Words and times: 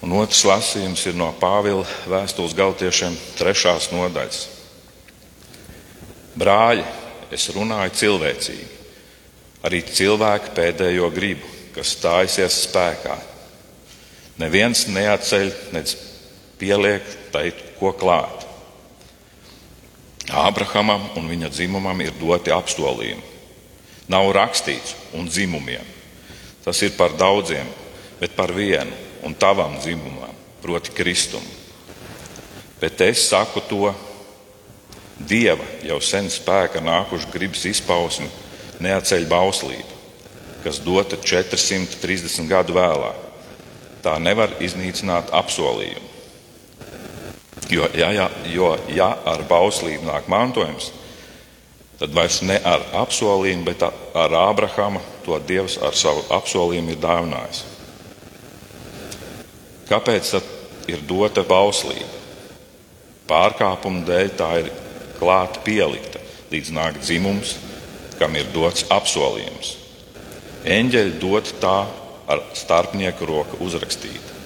Un 0.00 0.14
otrs 0.16 0.46
lasījums 0.48 1.02
ir 1.10 1.16
no 1.18 1.28
Pāvila 1.36 1.84
vēstules 2.08 2.54
galtiešiem 2.56 3.16
trešās 3.36 3.90
nodaļas. 3.92 4.38
Brāļi, 6.40 6.84
es 7.36 7.50
runāju 7.52 7.92
cilvēcīgi, 8.00 8.68
arī 9.68 9.82
cilvēku 9.84 10.54
pēdējo 10.56 11.10
gribu, 11.12 11.50
kas 11.74 11.92
stājusies 11.98 12.62
spēkā. 12.64 13.18
Neviens 14.40 14.86
neatceļ, 14.88 15.52
nec 15.76 15.92
pieliek 16.56 17.04
tai 17.34 17.50
ko 17.76 17.92
klāt. 17.92 18.46
Ābrahamam 20.30 21.10
un 21.20 21.28
viņa 21.28 21.50
dzimumam 21.52 22.00
ir 22.00 22.16
doti 22.16 22.54
apsolījumi. 22.54 23.28
Nav 24.10 24.30
rakstīts 24.32 24.96
un 25.18 25.28
dzimumiem. 25.28 25.84
Tas 26.64 26.80
ir 26.86 26.96
par 26.96 27.12
daudziem, 27.20 27.68
bet 28.20 28.32
par 28.38 28.54
vienu 28.56 29.09
un 29.22 29.34
tavam 29.34 29.76
dzimumam, 29.78 30.34
proti, 30.62 30.92
Kristum. 30.96 31.44
Bet 32.80 33.00
es 33.04 33.28
saku 33.28 33.60
to, 33.68 33.94
Dieva 35.20 35.66
jau 35.84 35.98
sen 36.00 36.30
spēka 36.32 36.80
nākuši 36.80 37.28
gribas 37.28 37.66
izpausmi 37.68 38.28
neatceļ 38.80 39.26
bauslību, 39.28 39.98
kas 40.64 40.80
dota 40.80 41.18
430 41.20 42.48
gadu 42.48 42.76
vēlāk. 42.78 43.26
Tā 44.00 44.14
nevar 44.16 44.54
iznīcināt 44.64 45.28
apsolījumu. 45.36 46.08
Jo, 47.70 47.84
ja, 47.94 48.08
ja, 48.16 48.30
jo, 48.48 48.72
ja 48.88 49.10
ar 49.28 49.44
bauslību 49.46 50.08
nāk 50.08 50.30
mantojums, 50.32 50.88
tad 52.00 52.16
vairs 52.16 52.40
ne 52.40 52.56
ar 52.64 52.82
apsolījumu, 53.02 53.66
bet 53.68 53.84
ar 53.84 54.38
Ābrahama 54.48 55.04
to 55.26 55.36
Dievs 55.44 55.76
ar 55.84 55.92
savu 55.94 56.24
apsolījumu 56.32 56.96
ir 56.96 57.04
dāvinājis. 57.04 57.60
Kāpēc 59.90 60.28
ir 60.90 61.02
dota 61.08 61.42
bauslība? 61.42 62.20
Pārkāpuma 63.26 64.04
dēļ 64.06 64.30
tā 64.38 64.50
ir 64.62 64.70
klāta 65.18 65.62
pielikta, 65.66 66.22
līdz 66.50 66.70
nāk 66.74 67.00
dzimums, 67.02 67.56
kam 68.18 68.36
ir 68.38 68.46
dots 68.54 68.86
apsolījums. 68.90 69.74
Eņģeļi 70.62 71.18
dot 71.18 71.50
tā 71.62 71.76
ar 72.30 72.42
starpnieku 72.54 73.26
roku 73.26 73.58
uzrakstīta. 73.64 74.38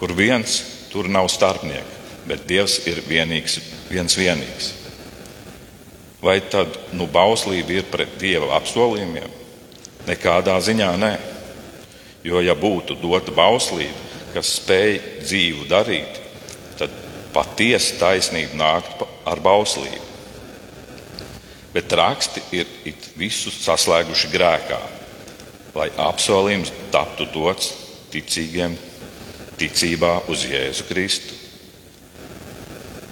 Kur 0.00 0.14
viens, 0.16 0.60
tur 0.92 1.08
nav 1.12 1.28
starpnieka, 1.28 1.96
bet 2.28 2.46
Dievs 2.48 2.78
ir 2.88 3.02
vienīgs, 3.08 3.58
viens 3.90 4.16
vienīgs. 4.16 4.72
Vai 6.22 6.40
tad 6.50 6.72
nu, 6.96 7.06
bauslība 7.10 7.76
ir 7.76 7.90
pret 7.90 8.16
Dieva 8.20 8.54
apsolījumiem? 8.56 9.36
Nekādā 10.08 10.56
ziņā 10.64 10.94
nē. 10.98 11.12
Jo, 12.26 12.40
ja 12.42 12.54
būtu 12.58 12.96
dota 12.98 13.32
bauslība, 13.34 13.94
kas 14.34 14.56
spēj 14.58 14.98
dzīvu 15.22 15.68
darīt, 15.70 16.18
tad 16.78 16.92
patiesa 17.34 17.98
taisnība 18.00 18.58
nāktu 18.58 19.06
ar 19.28 19.40
bauslību. 19.42 20.04
Bet 21.74 21.92
raksti 21.92 22.42
ir 22.58 22.68
visu 23.18 23.52
saslēguši 23.54 24.30
grēkā, 24.32 24.78
lai 25.76 25.90
apsolījums 26.08 26.72
taptu 26.92 27.28
dots 27.30 27.70
ticīgiem 28.12 28.74
ticībā 29.60 30.14
uz 30.32 30.46
Jēzu 30.48 30.88
Kristu. 30.88 31.36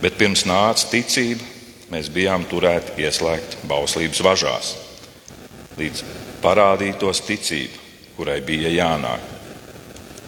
Bet 0.01 0.17
pirms 0.19 0.45
nāca 0.49 0.89
ticība, 0.91 1.45
mēs 1.93 2.11
bijām 2.13 2.45
turēti 2.51 3.05
ieslēgt 3.05 3.59
bauslības 3.69 4.23
važās, 4.25 4.73
līdz 5.79 6.03
parādītos 6.43 7.23
ticība, 7.27 7.86
kurai 8.17 8.41
bija 8.45 8.73
jānāk. 8.73 9.23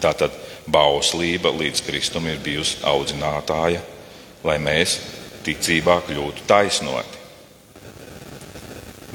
Tātad 0.03 0.35
bauslība 0.69 1.51
līdz 1.55 1.83
Kristum 1.87 2.29
ir 2.29 2.41
bijusi 2.45 2.79
audzinātāja, 2.87 3.81
lai 4.45 4.59
mēs 4.63 4.99
ticībā 5.47 6.01
kļūtu 6.07 6.45
taisnoti. 6.49 7.17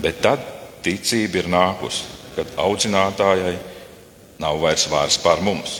Bet 0.03 0.19
tad 0.25 0.43
ticība 0.83 1.43
ir 1.43 1.49
nākusi, 1.53 2.09
kad 2.35 2.49
audzinātājai 2.59 3.55
nav 4.41 4.59
vairs 4.63 4.87
vārds 4.91 5.19
par 5.21 5.43
mums. 5.45 5.79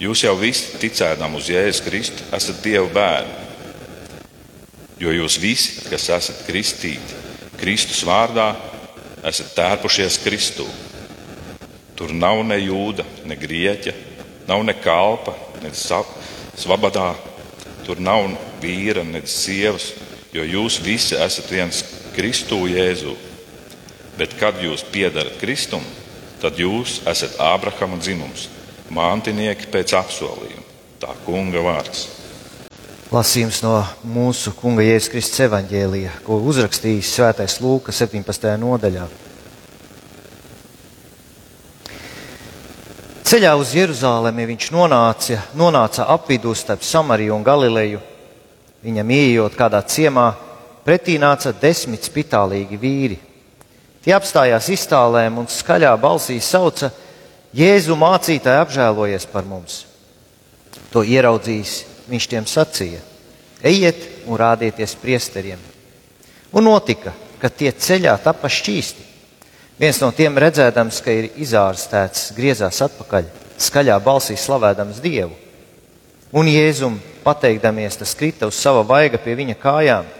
Jūs 0.00 0.24
jau 0.24 0.34
visi 0.40 0.78
ticēdam 0.80 1.36
uz 1.36 1.48
Jēzus 1.52 1.84
Kristu, 1.84 2.26
esat 2.36 2.62
Dieva 2.64 2.88
bērni. 2.92 3.36
Jo 5.00 5.12
jūs 5.14 5.38
visi, 5.40 5.78
kas 5.88 6.08
esat 6.12 6.42
kristīti 6.48 7.18
Kristus 7.60 8.02
vārdā, 8.08 8.50
esat 9.24 9.52
tērpušies 9.56 10.18
Kristū. 10.24 10.66
Tur 12.00 12.14
nav 12.16 12.38
ne 12.48 12.56
jūda, 12.56 13.04
ne 13.28 13.36
grieķa, 13.36 13.92
nav 14.48 14.62
ne 14.64 14.72
kalpa, 14.72 15.34
ne 15.60 15.68
svabadā. 15.76 17.10
Tur 17.84 18.00
nav 18.00 18.30
vīra, 18.62 19.04
ne 19.04 19.20
sievas, 19.28 19.90
jo 20.32 20.40
jūs 20.40 20.78
visi 20.80 21.18
esat 21.20 21.52
viens 21.52 21.82
Kristū 22.16 22.62
Jēzu. 22.72 23.12
Bet 24.16 24.32
kad 24.40 24.56
jūs 24.64 24.86
piedarat 24.88 25.36
Kristum, 25.42 25.84
tad 26.40 26.56
jūs 26.56 27.02
esat 27.04 27.36
Ābrahama 27.36 28.00
dzimums, 28.00 28.48
mantinieki 28.88 29.68
pēc 29.68 29.92
apsolījuma. 30.00 30.64
Tā 31.04 31.12
kunga 31.28 31.60
vārds. 31.68 32.08
Lasījums 33.12 33.60
no 33.60 33.76
mūsu 34.08 34.56
Kunga 34.56 34.88
Jēzus 34.88 35.12
Kristus 35.12 35.44
evaņģēlija, 35.50 36.20
ko 36.24 36.40
uzrakstījis 36.48 37.16
Svētais 37.18 37.60
Lūka 37.60 37.92
17. 37.92 38.56
nodaļā. 38.64 39.10
Ceļā 43.30 43.52
uz 43.54 43.70
Jeruzalemi 43.76 44.42
viņš 44.42 44.72
nonāca, 44.74 45.36
nonāca 45.54 46.02
apvidū 46.10 46.50
starp 46.58 46.82
Samariju 46.82 47.36
un 47.36 47.44
Galileju. 47.46 48.00
Viņam 48.82 49.12
ieejot 49.14 49.54
kādā 49.54 49.78
ciemā, 49.86 50.32
pretī 50.82 51.14
nāca 51.22 51.52
desmit 51.54 52.02
spitālīgi 52.02 52.74
vīri. 52.74 53.18
Tie 54.02 54.10
apstājās 54.16 54.66
iztālēm 54.74 55.38
un 55.38 55.46
skaļā 55.46 55.92
balsī 56.02 56.40
sauca: 56.42 56.90
Jēzu 57.54 57.94
mācītāji 57.94 58.64
apžēlojies 58.64 59.28
par 59.30 59.46
mums! 59.46 59.84
To 60.90 61.06
ieraudzījis 61.06 61.76
viņš 62.10 62.28
tiem 62.34 62.50
sacīja: 62.50 62.98
Ejiet 63.62 64.26
un 64.26 64.42
rādieties 64.42 64.96
priesteriem. 64.98 65.62
Un 66.50 66.66
notika, 66.66 67.14
ka 67.38 67.46
tie 67.46 67.70
ceļā 67.70 68.18
tapa 68.26 68.50
šķīsti. 68.50 69.09
Viens 69.80 69.96
no 70.02 70.10
tiem 70.12 70.34
redzēdams, 70.36 70.98
ka 71.00 71.12
ir 71.16 71.30
izārstēts, 71.40 72.34
griezās 72.36 72.82
atpakaļ, 72.84 73.30
skaļā 73.56 73.94
balsī 74.04 74.34
slavēdams 74.36 74.98
Dievu. 75.00 75.32
Un 76.36 76.50
Jēzum 76.52 76.98
pateikdamies, 77.24 77.96
tas 77.96 78.12
krita 78.12 78.50
uz 78.50 78.58
sava 78.60 78.82
vaiga 78.84 79.16
pie 79.16 79.32
viņa 79.38 79.54
kājām. 79.62 80.10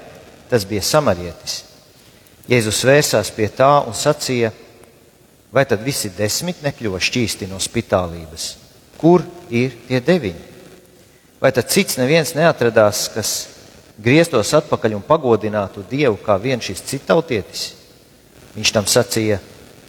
Tas 0.49 0.65
bija 0.65 0.81
samarietis. 0.81 1.59
Jēzus 2.49 2.81
vērsās 2.89 3.29
pie 3.37 3.51
tā 3.53 3.69
un 3.85 3.93
sacīja: 3.93 4.49
Vai 5.53 5.67
tad 5.69 5.85
visi 5.85 6.09
desmit 6.17 6.63
nekļuva 6.65 6.97
šķīsti 7.03 7.51
no 7.51 7.59
spitālības? 7.61 8.47
Kur 8.97 9.27
ir 9.53 9.75
tie 9.91 10.01
deviņi? 10.01 10.47
Vai 11.41 11.53
tad 11.53 11.69
cits 11.69 11.99
neviens 12.01 12.33
neatradās, 12.33 13.11
kas 13.13 13.35
grieztos 14.01 14.55
atpakaļ 14.57 14.97
un 14.97 15.05
pagodinātu 15.05 15.85
Dievu 15.91 16.17
kā 16.25 16.39
viens 16.41 16.65
šis 16.65 16.83
citautietis? 16.95 17.67
Viņš 18.55 18.73
tam 18.75 18.87
sacīja: 18.91 19.39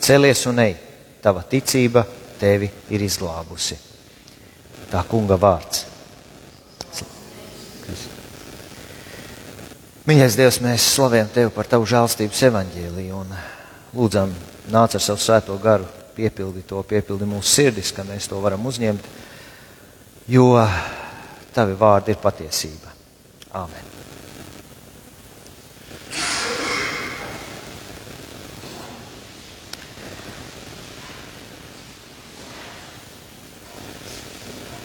Celies 0.02 0.44
un 0.50 0.60
ej, 0.64 0.76
tava 1.22 1.44
ticība 1.48 2.06
tevi 2.42 2.70
ir 2.90 3.06
izglābusi. 3.06 3.78
Tā 4.92 5.04
kunga 5.08 5.38
vārds. 5.40 5.88
Mīļais 10.10 10.34
Dievs, 10.34 10.58
mēs 10.66 10.86
slavējam 10.96 11.28
Tevi 11.30 11.52
par 11.54 11.68
Tavu 11.70 11.86
žēlstības 11.86 12.40
evaņģēliju 12.48 13.20
un 13.20 13.36
lūdzam, 13.94 14.34
nāc 14.74 14.98
ar 14.98 15.04
savu 15.06 15.22
svēto 15.22 15.58
garu, 15.62 15.86
piepildi 16.18 16.66
to, 16.68 16.82
piepildi 16.90 17.30
mūsu 17.30 17.54
sirdis, 17.54 17.94
ka 17.94 18.04
mēs 18.10 18.28
to 18.32 18.42
varam 18.42 18.66
uzņemt. 18.66 19.08
Jo 20.34 20.50
Tavi 21.54 21.78
vārdi 21.78 22.16
ir 22.16 22.22
patiesība. 22.24 22.98
Āmen. 23.62 23.91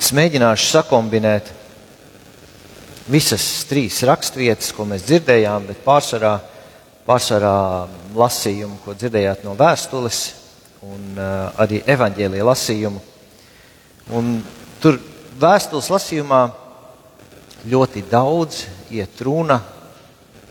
Es 0.07 0.13
mēģināšu 0.15 0.69
sakombinēt 0.71 1.49
visas 3.11 3.43
trīs 3.67 3.97
raksturvietas, 4.07 4.69
ko 4.71 4.85
mēs 4.87 5.03
dzirdējām, 5.03 5.65
bet 5.67 5.81
pārsvarā, 5.83 6.37
pārsvarā 7.09 7.55
lasījumu, 8.15 8.77
ko 8.85 8.93
dzirdējāt 8.95 9.41
no 9.43 9.57
vēstules, 9.59 10.21
un 10.87 11.19
uh, 11.19 11.49
arī 11.59 11.81
evaņģēlīja 11.91 12.47
lasījumu. 12.47 13.03
Un 14.15 14.29
tur 14.79 15.01
vēstules 15.43 15.89
lasījumā 15.91 16.39
ļoti 17.67 18.05
daudz 18.07 18.61
iet 18.95 19.25
runa 19.27 19.57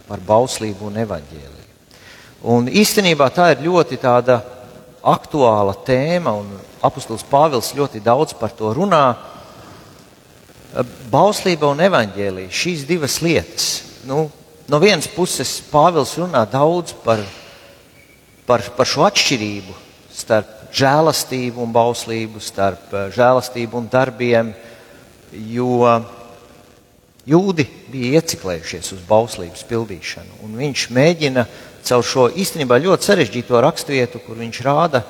par 0.10 0.20
bauslību 0.20 0.90
un 0.90 1.00
evaņģēliju. 1.06 2.02
Un 2.52 2.68
īstenībā 2.68 3.30
tā 3.32 3.54
ir 3.54 3.64
ļoti 3.70 4.02
tāda 4.04 4.42
aktuāla 5.16 5.78
tēma, 5.88 6.36
un 6.44 6.52
apustulis 6.84 7.24
Pāvils 7.32 7.72
ļoti 7.80 8.04
daudz 8.04 8.36
par 8.36 8.52
to 8.52 8.74
runā. 8.76 9.06
Bauslība 11.12 11.70
un 11.72 11.80
evaņģēlīja 11.86 12.52
šīs 12.52 12.84
divas 12.88 13.22
lietas. 13.24 13.68
Nu, 14.04 14.26
no 14.68 14.80
vienas 14.84 15.08
puses 15.08 15.62
Pāvils 15.72 16.18
runā 16.20 16.44
daudz 16.52 16.92
par, 17.06 17.22
par, 18.48 18.66
par 18.76 18.90
šo 18.90 19.06
atšķirību 19.08 19.76
starp 20.16 20.52
žēlastību 20.76 21.64
un 21.64 21.72
bauslību, 21.76 22.42
starp 22.44 22.92
žēlastību 23.16 23.80
un 23.80 23.88
darbiem, 23.92 24.52
jo 25.32 25.88
jūdi 27.26 27.66
bija 27.92 28.20
ieciklējušies 28.20 28.92
uz 28.98 29.04
bauslības 29.08 29.64
pildīšanu. 29.70 30.42
Viņš 30.60 30.88
mēģina 30.96 31.46
caur 31.86 32.06
šo 32.06 32.28
īstenībā 32.36 32.80
ļoti 32.84 33.12
sarežģīto 33.12 33.62
raksturvietu, 33.64 34.22
kur 34.26 34.40
viņš 34.44 34.62
rāda 34.66 35.06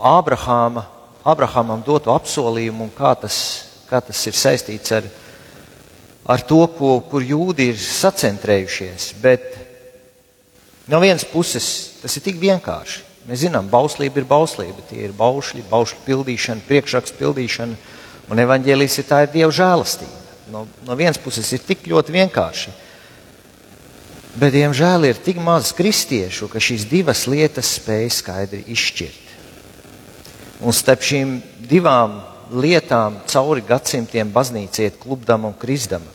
Ābrahāma, 0.00 0.86
Ābrahamam 1.28 1.82
doto 1.84 2.14
apsolījumu 2.14 2.86
un 2.86 2.94
kā 2.96 3.12
tas, 3.20 3.36
kā 3.90 4.00
tas 4.04 4.20
ir 4.30 4.38
saistīts 4.38 4.94
ar, 4.94 5.06
ar 6.30 6.44
to, 6.46 6.62
ko, 6.78 6.96
kur 7.10 7.24
jūdi 7.26 7.70
ir 7.72 7.80
sacentrējušies. 7.82 9.12
Bet 9.22 9.46
no 10.90 11.02
vienas 11.02 11.26
puses 11.26 11.66
tas 12.02 12.16
ir 12.16 12.26
tik 12.28 12.38
vienkārši. 12.40 13.06
Mēs 13.28 13.42
zinām, 13.44 13.68
bauslība 13.70 14.22
ir 14.22 14.28
bauslība, 14.30 14.82
tie 14.88 15.04
ir 15.04 15.12
baušļi, 15.14 15.66
baušļu 15.70 16.00
pildīšana, 16.06 16.64
priekšrakstu 16.66 17.18
pildīšana, 17.18 17.76
un 18.32 18.42
evaņģēlīs 18.46 18.96
ir 19.02 19.06
tā 19.10 19.24
ir 19.26 19.34
Dieva 19.34 19.52
žēlastība. 19.54 20.16
No, 20.50 20.64
no 20.86 20.96
vienas 20.98 21.20
puses 21.20 21.50
ir 21.54 21.62
tik 21.62 21.84
ļoti 21.90 22.14
vienkārši. 22.14 22.72
Bet, 24.30 24.54
diemžēl, 24.54 25.08
ir 25.10 25.20
tik 25.22 25.40
maz 25.42 25.72
kristiešu, 25.74 26.48
ka 26.50 26.62
šīs 26.62 26.86
divas 26.90 27.26
lietas 27.30 27.74
spēj 27.76 28.08
skaidri 28.14 28.62
izšķirt. 28.70 29.26
Un 30.64 30.74
starp 30.76 31.02
šīm 31.06 31.38
divām 31.70 32.18
lietām 32.50 33.20
cauri 33.30 33.62
gadsimtiem 33.66 34.30
baznīca 34.32 34.86
iet 34.86 34.98
klubdama 35.02 35.50
un 35.50 35.56
krizdama. 35.58 36.10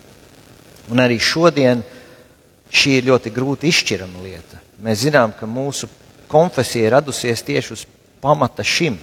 Un 0.91 1.01
arī 1.01 1.17
šodien 1.19 1.81
šī 2.69 2.99
ir 2.99 3.09
ļoti 3.09 3.31
grūti 3.33 3.71
izšķirama 3.71 4.23
lieta. 4.25 4.61
Mēs 4.83 5.05
zinām, 5.07 5.33
ka 5.37 5.47
mūsu 5.49 5.89
konfesija 6.29 6.89
ir 6.89 6.95
radusies 6.97 7.43
tieši 7.45 7.73
uz 7.73 7.85
pamata 8.21 8.63
šim 8.65 8.97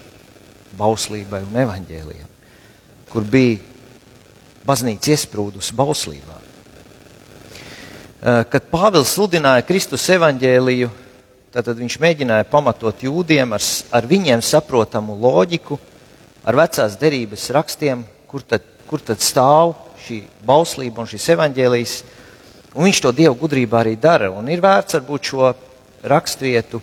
bauslībai 0.79 1.43
un 1.46 1.58
evaņģēliem, 1.64 2.29
kur 3.12 3.26
bija 3.29 3.61
baznīca 4.67 5.12
iesprūdusi 5.14 5.76
bauslībā. 5.76 6.38
Eh, 8.23 8.44
kad 8.46 8.69
Pāvils 8.70 9.17
sludināja 9.17 9.64
Kristus 9.67 10.05
evaņģēliju, 10.14 10.90
tad 11.52 11.73
viņš 11.75 11.99
mēģināja 12.00 12.46
pamatot 12.49 13.02
jūdiem 13.02 13.56
ar, 13.56 13.64
ar 13.90 14.06
viņiem 14.06 14.44
saprotamu 14.46 15.17
loģiku, 15.19 15.78
ar 16.43 16.59
vecās 16.59 16.97
derības 16.99 17.49
rakstiem, 17.55 18.05
kur 18.31 18.43
tad, 18.47 18.65
kur 18.89 19.03
tad 19.05 19.23
stāv 19.23 19.77
šī 20.03 20.23
bauslība 20.47 21.03
un 21.03 21.11
šis 21.11 21.29
evaņģēlijs. 21.37 21.97
Un 22.73 22.89
viņš 22.89 23.03
to 23.05 23.12
dievu 23.15 23.37
gudrībā 23.43 23.83
arī 23.83 23.99
dara. 24.00 24.31
Un 24.33 24.49
ir 24.50 24.62
vērts 24.65 24.97
varbūt 24.97 25.29
šo 25.29 25.53
rakstvietu 26.09 26.81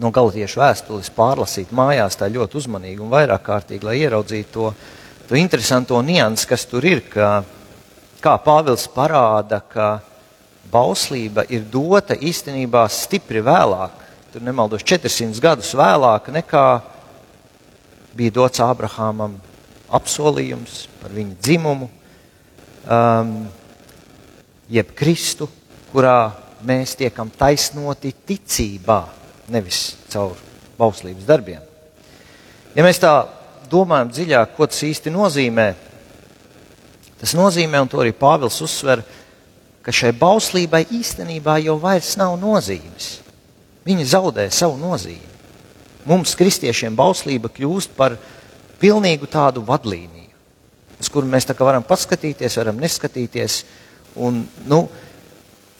no 0.00 0.10
galotiešu 0.14 0.60
vēstules 0.62 1.10
pārlasīt 1.12 1.72
mājās 1.74 2.16
tā 2.18 2.30
ļoti 2.32 2.58
uzmanīgi 2.62 3.02
un 3.02 3.10
vairāk 3.12 3.42
kārtīgi, 3.44 3.84
lai 3.84 3.98
ieraudzītu 4.00 4.52
to, 4.54 4.70
to 5.28 5.36
interesanto 5.36 5.98
niansu, 6.02 6.48
kas 6.48 6.64
tur 6.70 6.86
ir, 6.88 7.02
ka, 7.12 7.42
kā 8.22 8.36
Pāvils 8.42 8.86
parāda, 8.94 9.60
ka 9.60 9.90
bauslība 10.72 11.44
ir 11.52 11.66
dota 11.68 12.16
īstenībā 12.16 12.86
stipri 12.88 13.42
vēlāk, 13.44 13.98
tur 14.32 14.46
nemaldos 14.46 14.86
400 14.86 15.42
gadus 15.44 15.74
vēlāk 15.76 16.30
nekā 16.32 16.66
bija 18.16 18.34
dots 18.36 18.60
Ābrahamam 18.62 19.38
apsolījums 19.92 20.86
par 21.00 21.12
viņa 21.14 21.36
dzimumu, 21.42 21.88
um, 22.86 23.34
jeb 24.72 24.92
Kristu, 24.96 25.48
kurā 25.92 26.32
mēs 26.64 26.96
tiekam 26.96 27.30
taisnoti 27.36 28.14
ticībā, 28.26 29.02
nevis 29.52 29.92
caur 30.12 30.38
bauslības 30.78 31.26
darbiem. 31.28 31.62
Ja 32.72 32.84
mēs 32.86 33.00
tā 33.02 33.12
domājam 33.72 34.12
dziļāk, 34.12 34.54
ko 34.56 34.68
tas 34.68 34.80
īsti 34.86 35.12
nozīmē, 35.12 35.66
tas 37.20 37.34
nozīmē, 37.36 37.82
un 37.82 37.90
to 37.90 38.00
arī 38.00 38.14
Pāvils 38.16 38.60
uzsver, 38.64 39.02
ka 39.82 39.92
šai 39.92 40.12
bauslībai 40.16 40.86
īstenībā 40.94 41.58
jau 41.64 41.76
vairs 41.82 42.14
nav 42.20 42.38
nozīmes. 42.40 43.18
Viņa 43.82 44.08
zaudē 44.14 44.46
savu 44.54 44.78
nozīmi. 44.78 45.31
Mums, 46.08 46.34
kristiešiem, 46.38 46.96
bauslība 46.98 47.50
kļūst 47.52 47.94
par 47.94 48.16
pilnīgu 48.82 49.28
tādu 49.30 49.62
vadlīniju, 49.66 50.30
uz 50.98 51.10
kuru 51.12 51.30
mēs 51.30 51.46
varam 51.58 51.84
paskatīties, 51.86 52.58
varam 52.58 52.80
neskatīties. 52.82 53.62
Un, 54.18 54.42
nu, 54.68 54.80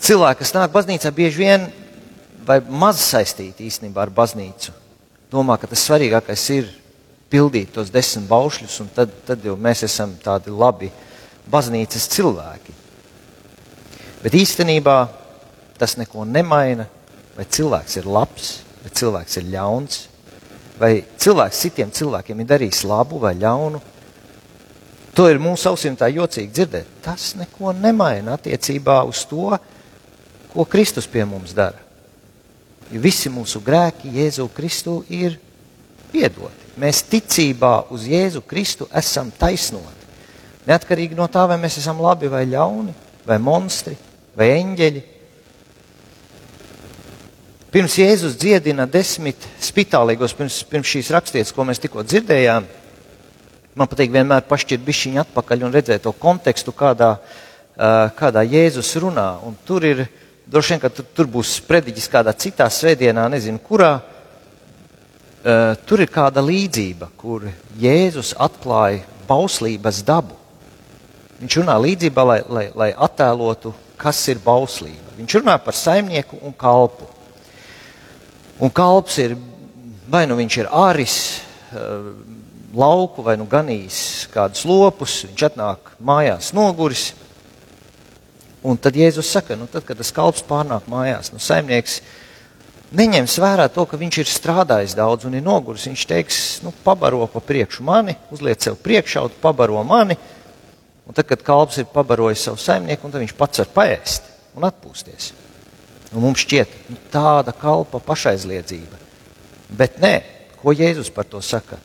cilvēki, 0.02 0.40
kas 0.44 0.54
nāk 0.54 0.70
baznīcā, 0.74 1.10
bieži 1.14 1.42
vien 1.42 1.66
vai 2.46 2.60
maz 2.62 3.02
saistīti 3.02 3.66
īstenībā 3.66 4.06
ar 4.06 4.14
baznīcu, 4.14 4.72
domā, 5.32 5.58
ka 5.58 5.70
tas 5.70 5.82
svarīgākais 5.88 6.46
ir 6.54 6.70
pildīt 7.32 7.72
tos 7.74 7.90
desmit 7.90 8.28
baušļus, 8.30 8.78
un 8.84 8.92
tad, 8.94 9.12
tad 9.26 9.44
jau 9.46 9.56
mēs 9.56 9.84
esam 9.86 10.14
tādi 10.22 10.52
labi 10.52 10.90
baznīcas 11.50 12.08
cilvēki. 12.12 12.78
Bet 14.22 14.36
īstenībā 14.38 14.96
tas 15.80 15.96
neko 15.98 16.26
nemaina, 16.28 16.86
vai 17.34 17.46
cilvēks 17.48 17.98
ir 17.98 18.06
labs, 18.06 18.52
vai 18.84 18.92
cilvēks 18.94 19.38
ir 19.40 19.48
ļauns, 19.54 20.02
vai 20.82 21.04
cilvēks 21.22 21.60
citiem 21.62 21.92
cilvēkiem 21.94 22.42
ir 22.42 22.48
darījis 22.50 22.82
labu 22.90 23.20
vai 23.22 23.36
ļaunu. 23.38 23.78
To 25.12 25.28
ir 25.28 25.38
mūsu 25.42 25.68
ausīm 25.70 25.94
tā 25.98 26.08
jocīgi 26.10 26.50
dzirdēt. 26.56 26.90
Tas 27.04 27.34
neko 27.38 27.74
nemaina 27.76 28.34
attiecībā 28.38 29.02
uz 29.06 29.22
to, 29.28 29.52
ko 30.52 30.66
Kristus 30.68 31.06
pie 31.06 31.24
mums 31.28 31.54
dara. 31.54 31.78
Jo 32.92 33.00
visi 33.00 33.30
mūsu 33.32 33.60
grēki 33.64 34.10
Jēzu 34.16 34.48
Kristu 34.52 34.98
ir 35.12 35.38
piedoti. 36.12 36.72
Mēs 36.80 37.04
ticībā 37.08 37.90
uz 37.92 38.08
Jēzu 38.08 38.42
Kristu 38.48 38.88
esam 38.96 39.30
taisnoti. 39.38 40.00
Neatkarīgi 40.66 41.16
no 41.18 41.26
tā, 41.30 41.44
vai 41.48 41.58
mēs 41.60 41.78
esam 41.80 42.00
labi 42.00 42.30
vai 42.32 42.44
ļauni, 42.48 42.94
vai 43.26 43.38
monstri, 43.42 43.96
vai 44.36 44.52
eņģeļi. 44.58 45.02
Pirms 47.72 47.94
Jēzus 47.96 48.34
dziedina 48.36 48.84
desmit 48.84 49.40
spitālīgos, 49.64 50.34
pirms, 50.36 50.58
pirms 50.68 50.90
šīs 50.92 51.08
rakstītas, 51.14 51.54
ko 51.56 51.64
mēs 51.64 51.78
tikko 51.80 52.02
dzirdējām, 52.04 52.66
man 53.80 53.88
patīk 53.88 54.10
vienmēr 54.12 54.44
pašķirt 54.44 54.82
bišķiņu 54.84 55.22
atpakaļ 55.22 55.64
un 55.64 55.72
redzēt 55.72 56.02
to 56.04 56.12
kontekstu, 56.12 56.74
kādā, 56.76 57.14
kādā 58.18 58.42
Jēzus 58.44 58.90
runā. 59.00 59.24
Un 59.48 59.56
tur 59.64 59.86
ir, 59.88 60.02
droši 60.44 60.74
vien, 60.74 60.82
ka 60.82 60.90
tur, 60.92 61.06
tur 61.16 61.30
būs 61.32 61.54
prediķis 61.64 62.10
kādā 62.12 62.34
citā 62.36 62.66
svētdienā, 62.68 63.24
nezinu 63.32 63.62
kurā, 63.64 63.94
tur 65.88 66.04
ir 66.04 66.12
kāda 66.12 66.44
līdzība, 66.44 67.08
kur 67.16 67.48
Jēzus 67.80 68.34
atklāja 68.36 69.00
bauslības 69.30 70.02
dabu. 70.04 70.36
Viņš 71.40 71.58
runā 71.62 71.78
līdzībā, 71.88 72.28
lai, 72.28 72.38
lai, 72.52 72.66
lai 72.76 72.92
attēlotu 72.92 73.72
kas 74.02 74.20
ir 74.28 74.40
bauslība. 74.42 75.16
Viņš 75.16 75.40
runā 75.40 75.56
par 75.62 75.76
saimnieku 75.78 76.40
un 76.42 76.54
kalpu. 76.58 77.06
Un 78.62 78.70
kalps 78.70 79.18
ir, 79.18 79.34
vai 80.10 80.22
nu 80.30 80.36
viņš 80.38 80.58
ir 80.60 80.70
āris, 80.70 81.16
eh, 81.74 82.10
lauku 82.72 83.24
vai 83.26 83.36
nu 83.36 83.46
ganījis 83.50 84.28
kādus 84.32 84.64
lopus, 84.64 85.24
viņš 85.26 85.46
atnāk 85.50 85.94
mājās 86.00 86.52
noguris. 86.54 87.12
Un 88.62 88.78
tad 88.78 88.94
Jēzus 88.94 89.26
saka, 89.26 89.56
nu 89.58 89.66
tad, 89.66 89.84
kad 89.84 89.98
tas 89.98 90.12
kalps 90.14 90.44
pārnāk 90.46 90.86
mājās, 90.86 91.32
nu 91.34 91.42
saimnieks 91.42 92.00
neņems 92.94 93.38
vērā 93.42 93.66
to, 93.72 93.84
ka 93.86 93.98
viņš 93.98 94.18
ir 94.22 94.30
strādājis 94.30 94.94
daudz 94.94 95.26
un 95.26 95.34
ir 95.34 95.42
noguris. 95.42 95.88
Viņš 95.90 96.06
teiks, 96.06 96.38
nu 96.62 96.72
pabaro 96.84 97.26
pa 97.26 97.40
priekšu 97.40 97.82
mani, 97.82 98.14
uzliec 98.30 98.62
sev 98.62 98.78
priekšautu, 98.78 99.42
pabaro 99.42 99.82
mani, 99.82 100.16
Un 101.06 101.14
tad, 101.14 101.26
kad 101.26 101.42
kalps 101.42 101.80
ir 101.82 101.88
pabarojis 101.90 102.44
savu 102.46 102.60
saimnieku, 102.62 103.10
tad 103.10 103.22
viņš 103.24 103.34
pats 103.36 103.62
var 103.62 103.70
paēst 103.74 104.28
un 104.56 104.66
atpūsties. 104.68 105.32
Un 106.12 106.26
mums 106.26 106.42
šķiet 106.44 106.74
nu, 106.92 106.98
tāda 107.12 107.54
kalpa 107.56 108.00
pašaizliedzība. 108.04 109.00
Bet 109.72 109.96
nē, 110.02 110.14
ko 110.60 110.74
Jēzus 110.76 111.08
par 111.14 111.24
to 111.28 111.40
saka? 111.44 111.78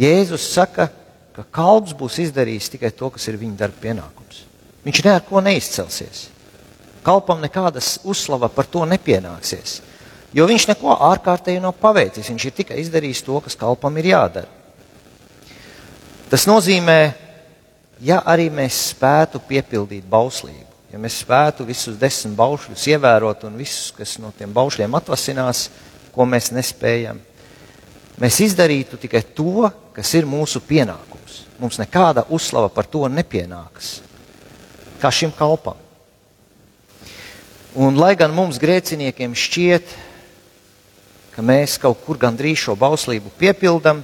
Jēzus 0.00 0.48
saka, 0.50 0.88
ka 1.36 1.44
kalps 1.54 1.94
būs 1.96 2.18
izdarījis 2.26 2.72
tikai 2.74 2.90
to, 2.96 3.10
kas 3.14 3.28
ir 3.30 3.38
viņa 3.38 3.58
darba 3.62 3.82
pienākums. 3.84 4.42
Viņš 4.86 5.02
neko 5.06 5.42
neizcelsies. 5.44 6.28
Kalpam 7.04 7.40
nekādas 7.40 7.98
uzslava 8.04 8.50
par 8.52 8.66
to 8.68 8.82
nepienāksies. 8.88 9.80
Jo 10.36 10.46
viņš 10.46 10.68
neko 10.70 10.94
ārkārtēji 11.10 11.62
nav 11.62 11.74
paveicis. 11.80 12.28
Viņš 12.30 12.46
ir 12.46 12.56
tikai 12.56 12.80
izdarījis 12.82 13.22
to, 13.26 13.38
kas 13.44 13.58
kalpam 13.58 13.96
ir 13.98 14.10
jādara. 14.12 14.58
Tas 16.30 16.46
nozīmē, 16.46 16.98
ja 18.06 18.20
arī 18.30 18.46
mēs 18.54 18.76
spētu 18.92 19.40
piepildīt 19.48 20.04
bauslību, 20.06 20.69
ja 20.92 20.98
mēs 20.98 21.20
spētu 21.22 21.66
visus 21.68 21.98
desmit 22.00 22.36
baušļus 22.38 22.86
ievērot 22.94 23.46
un 23.48 23.58
visus, 23.60 23.90
kas 23.96 24.16
no 24.22 24.32
tiem 24.36 24.52
baušļiem 24.54 24.96
atvasinās, 24.98 25.68
ko 26.14 26.26
mēs 26.26 26.50
nespējam, 26.54 27.20
mēs 28.20 28.40
izdarītu 28.46 28.98
tikai 29.00 29.22
to, 29.34 29.70
kas 29.94 30.14
ir 30.18 30.28
mūsu 30.28 30.62
pienākums. 30.66 31.44
Mums 31.60 31.78
nekāda 31.80 32.24
uzslava 32.32 32.70
par 32.72 32.88
to 32.88 33.04
nepienākas. 33.08 34.00
Kā 35.00 35.12
šim 35.14 35.32
kalpam. 35.36 35.78
Un, 37.78 37.94
lai 37.94 38.16
gan 38.18 38.32
mums 38.34 38.58
grēciniekiem 38.58 39.36
šķiet, 39.38 39.92
ka 41.36 41.44
mēs 41.46 41.76
kaut 41.78 42.00
kur 42.02 42.18
gandrīz 42.18 42.64
šo 42.64 42.74
bauslību 42.76 43.30
piepildām, 43.38 44.02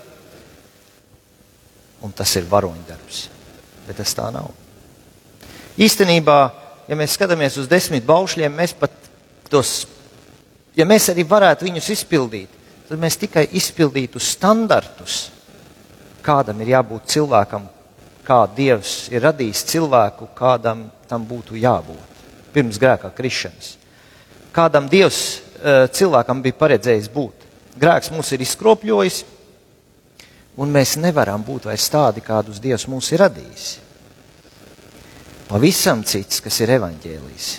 un 2.07 2.14
tas 2.14 2.37
ir 2.38 2.47
varoņdarbs, 2.47 3.25
bet 3.88 3.99
tas 3.99 4.14
tā 4.14 4.28
nav. 4.31 4.52
Īstenībā, 5.76 6.38
ja 6.88 6.99
mēs 6.99 7.16
skatāmies 7.16 7.59
uz 7.61 7.69
desmit 7.71 8.07
baušļiem, 8.07 8.55
mēs 8.55 8.75
pat 8.78 8.93
tos, 9.50 9.87
ja 10.76 10.87
mēs 10.88 11.11
arī 11.12 11.26
varētu 11.28 11.69
viņus 11.69 11.90
izpildīt, 11.97 12.59
tad 12.88 13.00
mēs 13.02 13.19
tikai 13.21 13.47
izpildītu 13.59 14.23
standartus, 14.23 15.31
kādam 16.26 16.61
ir 16.62 16.75
jābūt 16.76 17.11
cilvēkam, 17.14 17.69
kā 18.26 18.43
Dievs 18.57 19.07
ir 19.14 19.23
radījis 19.23 19.64
cilvēku, 19.71 20.31
kādam 20.35 20.88
tam 21.07 21.26
būtu 21.26 21.59
jābūt 21.59 22.14
pirms 22.57 22.78
grēkā 22.81 23.12
krišanas. 23.14 23.76
Kādam 24.57 24.88
Dievs 24.88 25.19
uh, 25.37 25.85
cilvēkam 25.93 26.40
bija 26.43 26.57
paredzējis 26.57 27.11
būt. 27.12 27.43
Grēks 27.76 28.09
mūs 28.14 28.33
ir 28.33 28.43
izkropļojis, 28.47 29.19
un 30.57 30.73
mēs 30.73 30.97
nevaram 30.97 31.45
būt 31.45 31.69
vairs 31.69 31.90
tādi, 31.93 32.25
kādus 32.25 32.62
Dievs 32.64 32.88
mūs 32.88 33.12
ir 33.12 33.21
radījis. 33.26 33.66
Pavisam 35.46 36.02
cits, 36.02 36.40
kas 36.42 36.58
ir 36.64 36.72
evaņģēlijs. 36.76 37.50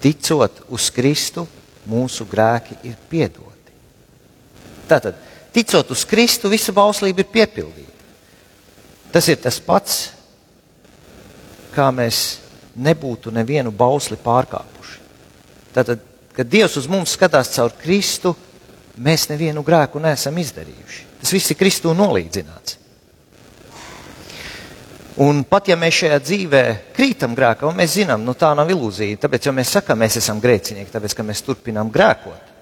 Ticot 0.00 0.62
uz 0.72 0.88
Kristu, 0.96 1.44
mūsu 1.90 2.24
grēki 2.28 2.78
ir 2.88 2.96
piedoti. 3.10 3.74
Tātad, 4.88 5.18
ticot 5.52 5.92
uz 5.92 6.06
Kristu, 6.08 6.48
visa 6.48 6.72
bauslība 6.72 7.20
ir 7.20 7.28
piepildīta. 7.32 7.88
Tas 9.12 9.28
ir 9.28 9.40
tas 9.42 9.60
pats, 9.60 9.98
kā 11.74 11.90
mēs 11.92 12.40
nebūtu 12.80 13.32
nevienu 13.34 13.72
bausli 13.74 14.16
pārkāpuši. 14.22 14.98
Tātad, 15.74 16.00
kad 16.34 16.48
Dievs 16.48 16.78
uz 16.80 16.88
mums 16.90 17.12
skatās 17.14 17.52
caur 17.58 17.74
Kristu, 17.76 18.32
mēs 18.96 19.28
nevienu 19.30 19.62
grēku 19.66 20.00
neesam 20.02 20.38
izdarījuši. 20.40 21.06
Tas 21.20 21.34
viss 21.36 21.52
ir 21.52 21.60
Kristū 21.60 21.92
nolīdzināts. 21.94 22.79
Un 25.20 25.42
pat 25.44 25.68
ja 25.68 25.76
mēs 25.76 25.98
šajā 25.98 26.18
dzīvē 26.24 26.62
krītam 26.96 27.34
grēkā, 27.36 27.68
mēs 27.76 27.98
zinām, 27.98 28.22
nu 28.24 28.32
tā 28.38 28.54
nav 28.56 28.70
ilūzija, 28.72 29.18
tāpēc 29.20 29.50
jau 29.50 29.52
mēs 29.52 29.72
sakām, 29.76 29.98
mēs 30.00 30.16
esam 30.16 30.38
grēcinieki, 30.40 30.92
tāpēc 30.94 31.14
ka 31.18 31.24
mēs 31.28 31.42
turpinām 31.44 31.90
grēkot. 31.92 32.54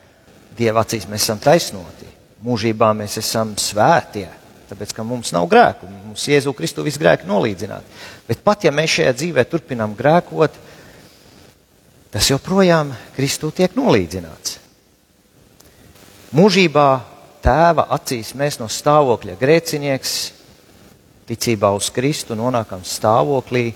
Dieva 0.59 0.83
acīs 0.83 1.07
mēs 1.07 1.23
esam 1.23 1.39
taisnoti, 1.39 2.09
mūžībā 2.43 2.89
mēs 2.99 3.15
esam 3.21 3.53
svētie, 3.63 4.27
tāpēc 4.67 4.91
ka 4.97 5.05
mums 5.07 5.31
nav 5.37 5.47
grēku, 5.51 5.87
mums 6.09 6.25
Jēzu 6.27 6.51
Kristu 6.59 6.83
visu 6.83 6.99
grēku 6.99 7.29
nolīdzināt. 7.31 7.87
Bet 8.27 8.43
pat 8.43 8.67
ja 8.67 8.73
mēs 8.75 8.97
šajā 8.97 9.13
dzīvē 9.21 9.45
turpinām 9.47 9.95
grēkot, 9.99 10.57
tas 12.11 12.31
joprojām 12.33 12.91
Kristu 13.15 13.53
tiek 13.55 13.77
nolīdzināts. 13.79 14.59
Mūžībā 16.35 16.89
tēva 17.47 17.87
acīs 17.95 18.35
mēs 18.35 18.59
no 18.59 18.67
stāvokļa 18.67 19.39
grēcinieks 19.39 20.17
ticībā 21.29 21.71
uz 21.77 21.91
Kristu 21.93 22.37
nonākam 22.39 22.83
stāvoklī, 22.87 23.71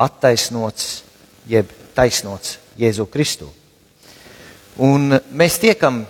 attaisnots, 0.00 1.02
jeb 1.48 1.68
taisnots 1.94 2.58
Jēzu 2.80 3.06
Kristu. 3.12 3.50
Un 4.80 5.12
mēs 5.36 5.58
tiekam, 5.60 6.04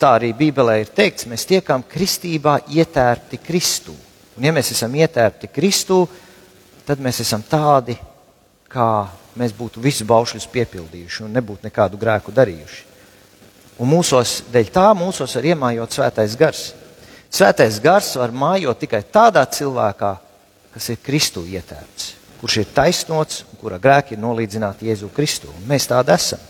tā 0.00 0.16
arī 0.18 0.32
Bībelē 0.34 0.80
ir 0.80 0.90
teikts, 0.96 1.28
mēs 1.30 1.46
tiekam 1.46 1.84
kristībā 1.86 2.58
ietērpti 2.72 3.38
Kristū. 3.44 3.94
Un 4.38 4.48
ja 4.48 4.54
mēs 4.56 4.72
esam 4.74 4.94
ietērpti 4.96 5.50
Kristū, 5.52 6.00
tad 6.86 7.02
mēs 7.04 7.20
esam 7.22 7.44
tādi, 7.46 7.94
kā 8.70 9.06
mēs 9.38 9.54
būtu 9.54 9.82
visu 9.82 10.06
baušļus 10.08 10.48
piepildījuši 10.50 11.26
un 11.26 11.36
nebūtu 11.36 11.68
nekādu 11.68 12.00
grēku 12.00 12.34
darījuši. 12.34 12.86
Un 13.80 13.88
mūsos, 13.88 14.40
dēļ 14.52 14.72
tā 14.74 14.88
mūsos 14.96 15.36
var 15.38 15.46
iemājot 15.52 15.94
svētais 15.96 16.34
gars. 16.40 16.64
Svētais 17.30 17.78
gars 17.82 18.10
var 18.18 18.32
mājot 18.34 18.80
tikai 18.82 19.04
tādā 19.06 19.44
cilvēkā, 19.46 20.14
kas 20.74 20.88
ir 20.90 20.98
Kristu 21.02 21.44
ietērts, 21.46 22.14
kurš 22.40 22.56
ir 22.62 22.70
taisnots 22.74 23.44
un 23.46 23.60
kura 23.60 23.78
grēki 23.78 24.16
ir 24.16 24.22
nolīdzināti 24.22 24.90
Jēzu 24.90 25.12
Kristu. 25.14 25.52
Mēs 25.70 25.86
tādi 25.90 26.10
esam. 26.14 26.42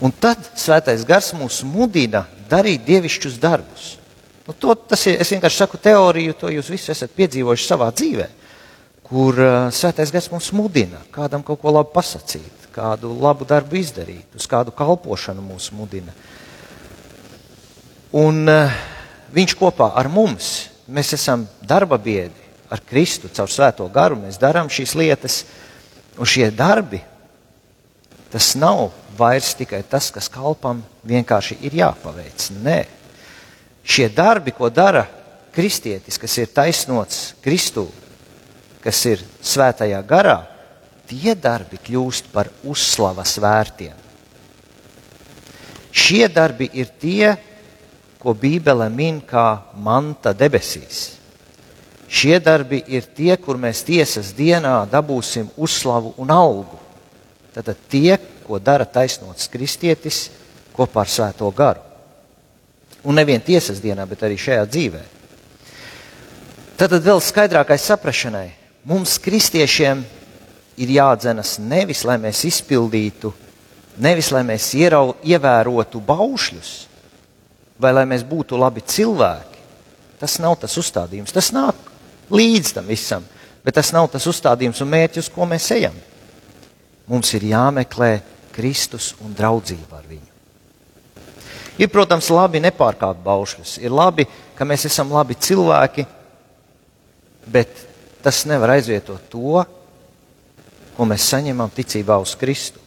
Un 0.00 0.12
tad 0.16 0.40
svētais 0.56 1.04
gars 1.04 1.34
mūs 1.36 1.60
mudina 1.68 2.24
darīt 2.48 2.86
dievišķus 2.86 3.36
darbus. 3.40 3.96
Nu, 4.48 4.54
to, 4.56 4.72
ir, 4.72 5.18
es 5.20 5.32
vienkārši 5.34 5.60
saku 5.60 5.78
teoriju, 5.78 6.36
to 6.40 6.48
jūs 6.50 6.70
visi 6.72 6.88
esat 6.94 7.12
piedzīvojuši 7.14 7.66
savā 7.68 7.90
dzīvē, 7.92 8.28
kur 9.04 9.36
uh, 9.36 9.56
svētais 9.74 10.12
gars 10.14 10.30
mūs 10.32 10.48
mudina 10.56 11.02
kādam 11.12 11.44
kaut 11.44 11.60
ko 11.60 11.74
labu 11.76 11.92
pasakīt, 11.92 12.70
kādu 12.72 13.12
labu 13.20 13.44
darbu 13.44 13.76
izdarīt, 13.76 14.32
uz 14.40 14.48
kādu 14.48 14.72
kalpošanu 14.72 15.44
mūs 15.44 15.68
mudina. 15.76 16.16
Un 18.16 18.48
uh, 18.48 18.80
viņš 19.34 19.56
kopā 19.58 19.92
ar 19.98 20.10
mums, 20.12 20.70
mēs 20.90 21.14
esam 21.16 21.46
darba 21.62 21.98
biedri 21.98 22.48
ar 22.70 22.82
Kristu 22.86 23.30
caur 23.34 23.50
svēto 23.50 23.86
garu, 23.90 24.18
mēs 24.20 24.38
darām 24.38 24.70
šīs 24.70 24.94
lietas, 24.98 25.42
un 26.18 26.28
šie 26.28 26.50
darbi, 26.54 27.00
tas 28.30 28.54
nav 28.58 28.90
vairs 29.18 29.54
tikai 29.58 29.82
tas, 29.82 30.10
kas 30.14 30.30
kalpam 30.30 30.84
vienkārši 31.06 31.58
ir 31.66 31.74
jāpaveic. 31.80 32.46
Nē, 32.62 32.84
šie 33.82 34.08
darbi, 34.14 34.54
ko 34.54 34.70
dara 34.70 35.06
kristietis, 35.54 36.18
kas 36.18 36.38
ir 36.38 36.52
taisnots 36.54 37.34
Kristū, 37.42 37.88
kas 38.84 39.02
ir 39.10 39.24
svētajā 39.42 39.98
garā, 40.06 40.38
tie 41.10 41.34
darbi 41.34 41.80
kļūst 41.82 42.30
par 42.32 42.52
uzslavas 42.62 43.34
vērtiem. 43.42 43.96
Šie 45.90 46.28
darbi 46.30 46.68
ir 46.78 46.92
tie, 47.02 47.34
ko 48.20 48.34
Bībele 48.36 48.90
min 48.92 49.22
kā 49.24 49.62
manta 49.80 50.34
debesīs. 50.36 51.16
Šie 52.10 52.40
darbi 52.42 52.82
ir 52.90 53.06
tie, 53.14 53.36
kur 53.38 53.56
mēs 53.56 53.84
tiesas 53.86 54.32
dienā 54.36 54.82
dabūsim 54.90 55.48
uzslavu 55.56 56.12
un 56.18 56.32
algu. 56.34 56.78
Tātad 57.54 57.78
tie, 57.88 58.18
ko 58.44 58.58
dara 58.58 58.84
taisnots 58.84 59.48
kristietis 59.50 60.28
kopā 60.74 61.04
ar 61.04 61.10
svēto 61.10 61.48
garu. 61.54 61.80
Un 63.06 63.16
nevien 63.16 63.40
tiesas 63.40 63.80
dienā, 63.80 64.04
bet 64.10 64.26
arī 64.26 64.36
šajā 64.36 64.66
dzīvē. 64.68 65.02
Tātad 66.80 67.04
vēl 67.04 67.22
skaidrākai 67.24 67.78
saprašanai 67.80 68.48
mums, 68.84 69.16
kristiešiem, 69.22 70.02
ir 70.80 70.92
jādzenas 70.96 71.58
nevis, 71.62 72.04
lai 72.08 72.16
mēs 72.20 72.42
izpildītu, 72.48 73.32
nevis, 74.00 74.30
lai 74.32 74.42
mēs 74.48 74.70
ierau, 74.76 75.14
ievērotu 75.24 76.00
baušļus, 76.04 76.70
vai 77.80 77.92
lai 77.96 78.06
mēs 78.08 78.24
būtu 78.28 78.58
labi 78.60 78.84
cilvēki. 78.84 79.60
Tas 80.20 80.36
nav 80.42 80.58
tas 80.60 80.76
uzstādījums. 80.76 81.32
Tas 81.32 81.50
nāk 81.56 81.76
līdz 82.30 82.74
tam 82.76 82.90
visam, 82.90 83.24
bet 83.64 83.78
tas 83.78 83.92
nav 83.96 84.10
tas 84.12 84.26
uzstādījums 84.28 84.82
un 84.84 84.90
mērķis, 84.92 85.26
uz 85.26 85.34
ko 85.34 85.48
mēs 85.48 85.70
ejam. 85.76 85.96
Mums 87.10 87.32
ir 87.34 87.48
jāmeklē 87.50 88.18
Kristus 88.54 89.14
un 89.24 89.32
draudzība 89.36 89.98
ar 89.98 90.06
viņu. 90.06 90.28
Ir, 91.80 91.88
protams, 91.88 92.28
labi 92.28 92.60
nepārkāpt 92.60 93.22
baušļus. 93.24 93.78
Ir 93.80 93.94
labi, 93.94 94.26
ka 94.54 94.66
mēs 94.68 94.84
esam 94.90 95.12
labi 95.14 95.38
cilvēki, 95.40 96.04
bet 97.48 97.86
tas 98.20 98.42
nevar 98.44 98.74
aizvietot 98.74 99.30
to, 99.32 99.62
ko 100.96 101.06
mēs 101.08 101.30
saņemam 101.32 101.72
ticībā 101.72 102.18
uz 102.20 102.34
Kristu. 102.36 102.79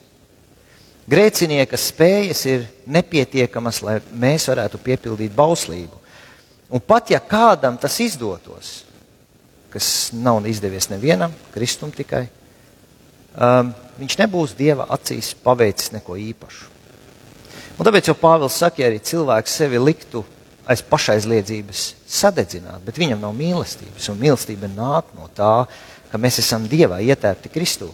Grēcinieka 1.09 1.75
spējas 1.79 2.45
ir 2.47 2.67
nepietiekamas, 2.87 3.81
lai 3.83 3.97
mēs 4.15 4.47
varētu 4.47 4.79
piepildīt 4.83 5.33
bauslību. 5.35 5.99
Un 6.73 6.81
pat 6.81 7.11
ja 7.11 7.19
kādam 7.19 7.75
tas 7.77 7.99
izdotos, 7.99 8.83
kas 9.73 9.87
nav 10.15 10.45
izdevies 10.47 10.87
nevienam, 10.89 11.33
Kristum 11.53 11.91
tikai, 11.93 12.27
um, 13.35 13.73
viņš 13.99 14.15
nebūs 14.21 14.55
Dieva 14.57 14.87
acīs 14.95 15.33
paveicis 15.43 15.91
neko 15.93 16.15
īpašu. 16.17 16.69
Un 17.73 17.87
tāpēc 17.87 18.07
jau 18.07 18.15
Pāvils 18.17 18.55
saka, 18.61 18.83
ja 18.83 18.89
arī 18.91 19.01
cilvēks 19.03 19.57
sevi 19.59 19.81
liktu 19.81 20.21
aiz 20.69 20.83
pašaizliedzības 20.87 21.83
sadedzināt, 22.07 22.83
bet 22.85 22.99
viņam 23.01 23.19
nav 23.25 23.33
mīlestības, 23.35 24.07
un 24.13 24.21
mīlestība 24.21 24.69
nāk 24.71 25.11
no 25.17 25.27
tā, 25.35 25.65
ka 26.11 26.21
mēs 26.21 26.39
esam 26.39 26.69
Dievā 26.69 27.01
ietērpti 27.03 27.51
Kristū. 27.51 27.89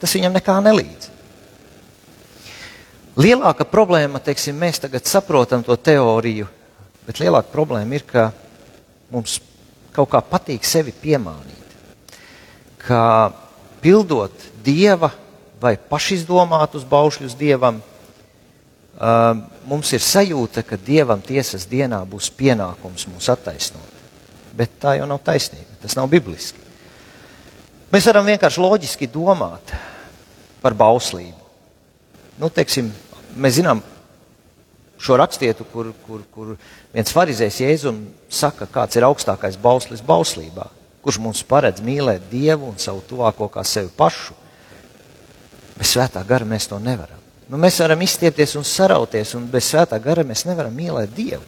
Tas 0.00 0.16
viņam 0.16 0.34
nekā 0.34 0.56
nelīdz. 0.64 1.09
Lielāka 3.20 3.66
problēma, 3.68 4.20
teiksim, 4.22 4.56
mēs 4.56 4.78
tagad 4.80 5.04
saprotam 5.04 5.64
to 5.66 5.74
teoriju, 5.76 6.46
bet 7.04 7.18
lielāka 7.20 7.50
problēma 7.52 7.98
ir, 7.98 8.04
ka 8.08 8.30
mums 9.12 9.40
kaut 9.92 10.08
kā 10.12 10.22
patīk 10.24 10.64
sevi 10.64 10.94
piemānīt. 10.94 11.74
Ka 12.80 13.02
pildot 13.82 14.46
dieva 14.64 15.10
vai 15.60 15.74
pašizdomātus 15.76 16.86
baušļus 16.88 17.36
dievam, 17.36 17.82
uh, 17.82 19.34
mums 19.68 19.92
ir 19.92 20.00
sajūta, 20.04 20.64
ka 20.64 20.78
Dievam 20.80 21.20
tiesas 21.20 21.66
dienā 21.68 22.00
būs 22.08 22.30
pienākums 22.32 23.04
mūs 23.10 23.28
attaisnot. 23.34 23.98
Bet 24.56 24.78
tā 24.80 24.96
jau 24.96 25.10
nav 25.10 25.20
taisnība, 25.26 25.76
tas 25.82 25.98
nav 25.98 26.08
bibliski. 26.08 26.62
Mēs 27.92 28.08
varam 28.08 28.24
vienkārši 28.30 28.64
loģiski 28.64 29.10
domāt 29.12 29.74
par 30.62 30.78
bauslību. 30.78 31.36
Nu, 32.40 32.48
teiksim, 32.48 32.88
mēs 33.36 33.58
zinām 33.60 33.82
šo 35.00 35.16
rakstietu, 35.20 35.64
kur, 35.72 35.92
kur, 36.06 36.24
kur 36.34 36.52
viens 36.92 37.12
farizējs 37.14 37.60
Jēzum 37.62 38.02
saka, 38.28 38.68
kāds 38.70 38.98
ir 38.98 39.06
augstākais 39.08 39.56
bauslis 39.60 40.02
bauslībā, 40.04 40.66
kurš 41.04 41.20
mums 41.24 41.42
paredz 41.48 41.80
mīlēt 41.84 42.28
Dievu 42.32 42.68
un 42.68 42.76
savu 42.78 43.02
tuvāko 43.08 43.48
kā 43.52 43.64
sevi 43.64 43.88
pašu. 43.96 44.36
Bez 45.78 45.94
svētā 45.94 46.20
gara 46.28 46.44
mēs 46.44 46.68
to 46.68 46.76
nevaram. 46.82 47.16
Nu, 47.50 47.58
mēs 47.58 47.80
varam 47.80 48.02
izstiepties 48.04 48.52
un 48.60 48.66
sarauties, 48.68 49.32
un 49.34 49.48
bez 49.50 49.72
svētā 49.72 49.98
gara 50.02 50.22
mēs 50.26 50.44
nevaram 50.46 50.76
mīlēt 50.76 51.16
Dievu. 51.16 51.42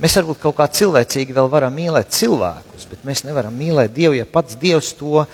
Mēs 0.00 0.14
varbūt 0.18 0.38
kaut 0.40 0.56
kā 0.58 0.68
cilvēcīgi 0.78 1.34
vēl 1.36 1.50
varam 1.50 1.74
mīlēt 1.76 2.12
cilvēkus, 2.12 2.86
bet 2.90 3.04
mēs 3.08 3.24
nevaram 3.26 3.54
mīlēt 3.56 3.94
Dievu, 3.96 4.16
ja 4.18 4.28
pats 4.28 4.56
Dievs 4.60 4.92
to 4.96 5.24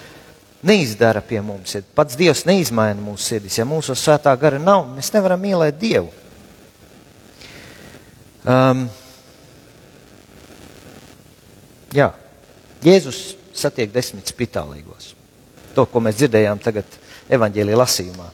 neizdara 0.66 1.22
pie 1.26 1.40
mums. 1.44 1.74
Ja 1.76 1.82
pats 1.94 2.16
Dievs 2.18 2.44
neizmaina 2.48 3.00
mūsu 3.02 3.32
sirdis, 3.32 3.58
ja 3.58 3.66
mūsu 3.68 3.96
svētā 3.98 4.34
gara 4.40 4.60
nav, 4.62 4.86
mēs 4.94 5.12
nevaram 5.14 5.42
mīlēt 5.42 5.78
Dievu. 5.80 6.10
Um, 8.42 8.88
jā, 11.94 12.10
Jēzus 12.82 13.36
satiek 13.54 13.92
desmit 13.92 14.30
spitālīgos. 14.32 15.12
To, 15.76 15.86
ko 15.86 16.02
mēs 16.04 16.18
dzirdējām 16.18 16.58
tagad 16.62 16.98
evaņģēlī 17.32 17.76
lasījumā. 17.78 18.26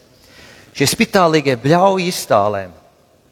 Šie 0.79 0.89
spitālīgie 0.89 1.59
bļauj 1.61 2.09
iztālēm, 2.09 2.73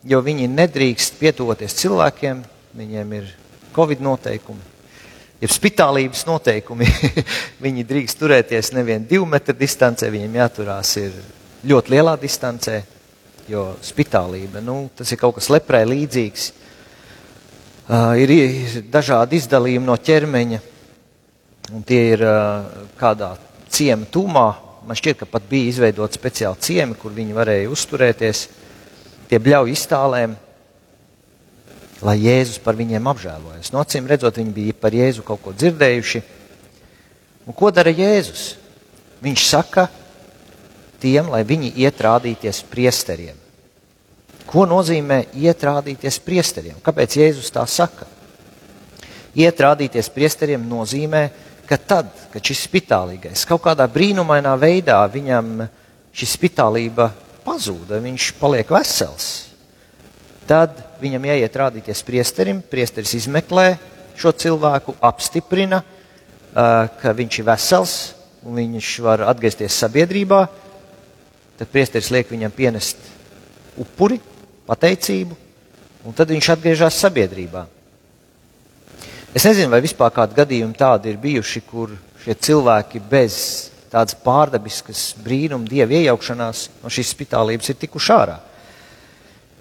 jo 0.07 0.21
viņi 0.23 0.51
nedrīkst 0.53 1.17
pietuvoties 1.21 1.77
cilvēkiem, 1.81 2.43
viņiem 2.77 3.13
ir 3.17 3.33
covid 3.77 4.03
noteikumi, 4.05 4.76
ir 5.43 5.53
spitālības 5.53 6.27
noteikumi. 6.29 6.89
viņi 7.65 7.87
drīkst 7.89 8.21
turēties 8.21 8.73
nevien 8.77 9.07
divu 9.09 9.27
metru 9.29 9.57
distancē, 9.59 10.11
viņiem 10.13 10.39
jāturās 10.41 10.93
ir 11.01 11.17
ļoti 11.67 11.95
lielā 11.97 12.17
distancē, 12.21 12.83
jo 13.51 13.69
spitālība, 13.85 14.63
nu, 14.65 14.87
tas 14.97 15.11
ir 15.13 15.21
kaut 15.21 15.39
kas 15.39 15.51
leprai 15.53 15.85
līdzīgs. 15.87 16.53
Uh, 17.87 18.17
ir, 18.19 18.33
ir 18.35 18.87
dažādi 18.91 19.39
izdalījumi 19.39 19.87
no 19.87 19.95
ķermeņa, 19.95 20.63
un 21.77 21.85
tie 21.87 22.01
ir 22.17 22.25
uh, 22.27 22.87
kādā 22.99 23.37
ciema 23.71 24.09
tūmā, 24.11 24.49
Man 24.87 24.95
šķiet, 24.95 25.19
ka 25.19 25.27
pat 25.27 25.49
bija 25.51 25.67
izveidot 25.67 26.15
speciāli 26.15 26.63
ciemi, 26.63 26.95
kur 26.95 27.11
viņi 27.11 27.35
varēja 27.35 27.71
uzturēties. 27.75 28.43
Tie 29.27 29.41
bļauj 29.43 29.73
iztālēm, 29.73 30.37
lai 32.05 32.17
Jēzus 32.21 32.61
par 32.63 32.77
viņiem 32.77 33.09
apžēlojas. 33.09 33.73
No 33.73 33.81
acīm 33.81 34.09
redzot, 34.09 34.37
viņi 34.37 34.53
bija 34.57 34.77
par 34.81 34.95
Jēzu 34.97 35.25
kaut 35.27 35.43
ko 35.45 35.55
dzirdējuši. 35.57 36.23
Un 37.47 37.57
ko 37.57 37.71
dara 37.73 37.93
Jēzus? 37.95 38.57
Viņš 39.25 39.47
saka 39.49 39.87
tiem, 41.01 41.31
lai 41.33 41.43
viņi 41.47 41.73
iet 41.81 42.01
rādīties 42.05 42.63
priesteriem. 42.69 43.37
Ko 44.47 44.67
nozīmē 44.69 45.25
iet 45.35 45.65
rādīties 45.67 46.21
priesteriem? 46.23 46.79
Kāpēc 46.85 47.17
Jēzus 47.19 47.51
tā 47.55 47.65
saka? 47.71 48.07
Iet 49.37 49.59
rādīties 49.61 50.09
priesteriem 50.13 50.63
nozīmē, 50.69 51.27
ka 51.67 51.77
tad, 51.77 52.13
kad 52.33 52.45
šis 52.45 52.63
spitālīgais 52.69 53.43
kaut 53.49 53.65
kādā 53.65 53.89
brīnumainā 53.91 54.55
veidā 54.61 55.01
viņam 55.11 55.67
šī 56.17 56.29
spitālība 56.31 57.11
pazuda, 57.45 57.99
viņš 58.03 58.31
paliek 58.41 58.71
vesels, 58.73 59.27
tad 60.47 60.79
viņam 61.03 61.27
jāiet 61.29 61.59
rādīties 61.59 62.03
priesterim, 62.07 62.63
priesteris 62.71 63.15
izmeklē 63.19 63.75
šo 64.17 64.33
cilvēku, 64.33 64.95
apstiprina, 65.05 65.83
ka 66.55 67.13
viņš 67.17 67.41
ir 67.41 67.47
vesels 67.47 67.97
un 68.47 68.57
viņš 68.63 68.93
var 69.05 69.27
atgriezties 69.29 69.77
sabiedrībā, 69.83 70.41
tad 71.59 71.73
priesteris 71.73 72.13
liek 72.15 72.31
viņam 72.31 72.55
pienest 72.55 73.01
upuri, 73.77 74.21
pateicību, 74.67 75.37
un 76.07 76.17
tad 76.17 76.31
viņš 76.33 76.53
atgriežas 76.55 77.01
sabiedrībā. 77.03 77.67
Es 79.37 79.45
nezinu, 79.45 79.69
vai 79.69 79.83
vispār 79.85 80.15
kādi 80.15 80.39
gadījumi 80.39 80.79
tādi 80.79 81.11
ir 81.13 81.19
bijuši, 81.21 81.61
kur 81.69 81.93
šie 82.23 82.39
cilvēki 82.47 83.03
bez 83.11 83.35
tādas 83.93 84.17
pārdabiskas 84.25 85.11
brīnuma, 85.21 85.69
dieva 85.69 85.99
iejaukšanās 85.99 86.69
no 86.83 86.93
šīs 86.93 87.13
spitālības 87.13 87.69
ir 87.73 87.81
tikuši 87.83 88.15
ārā. 88.17 88.39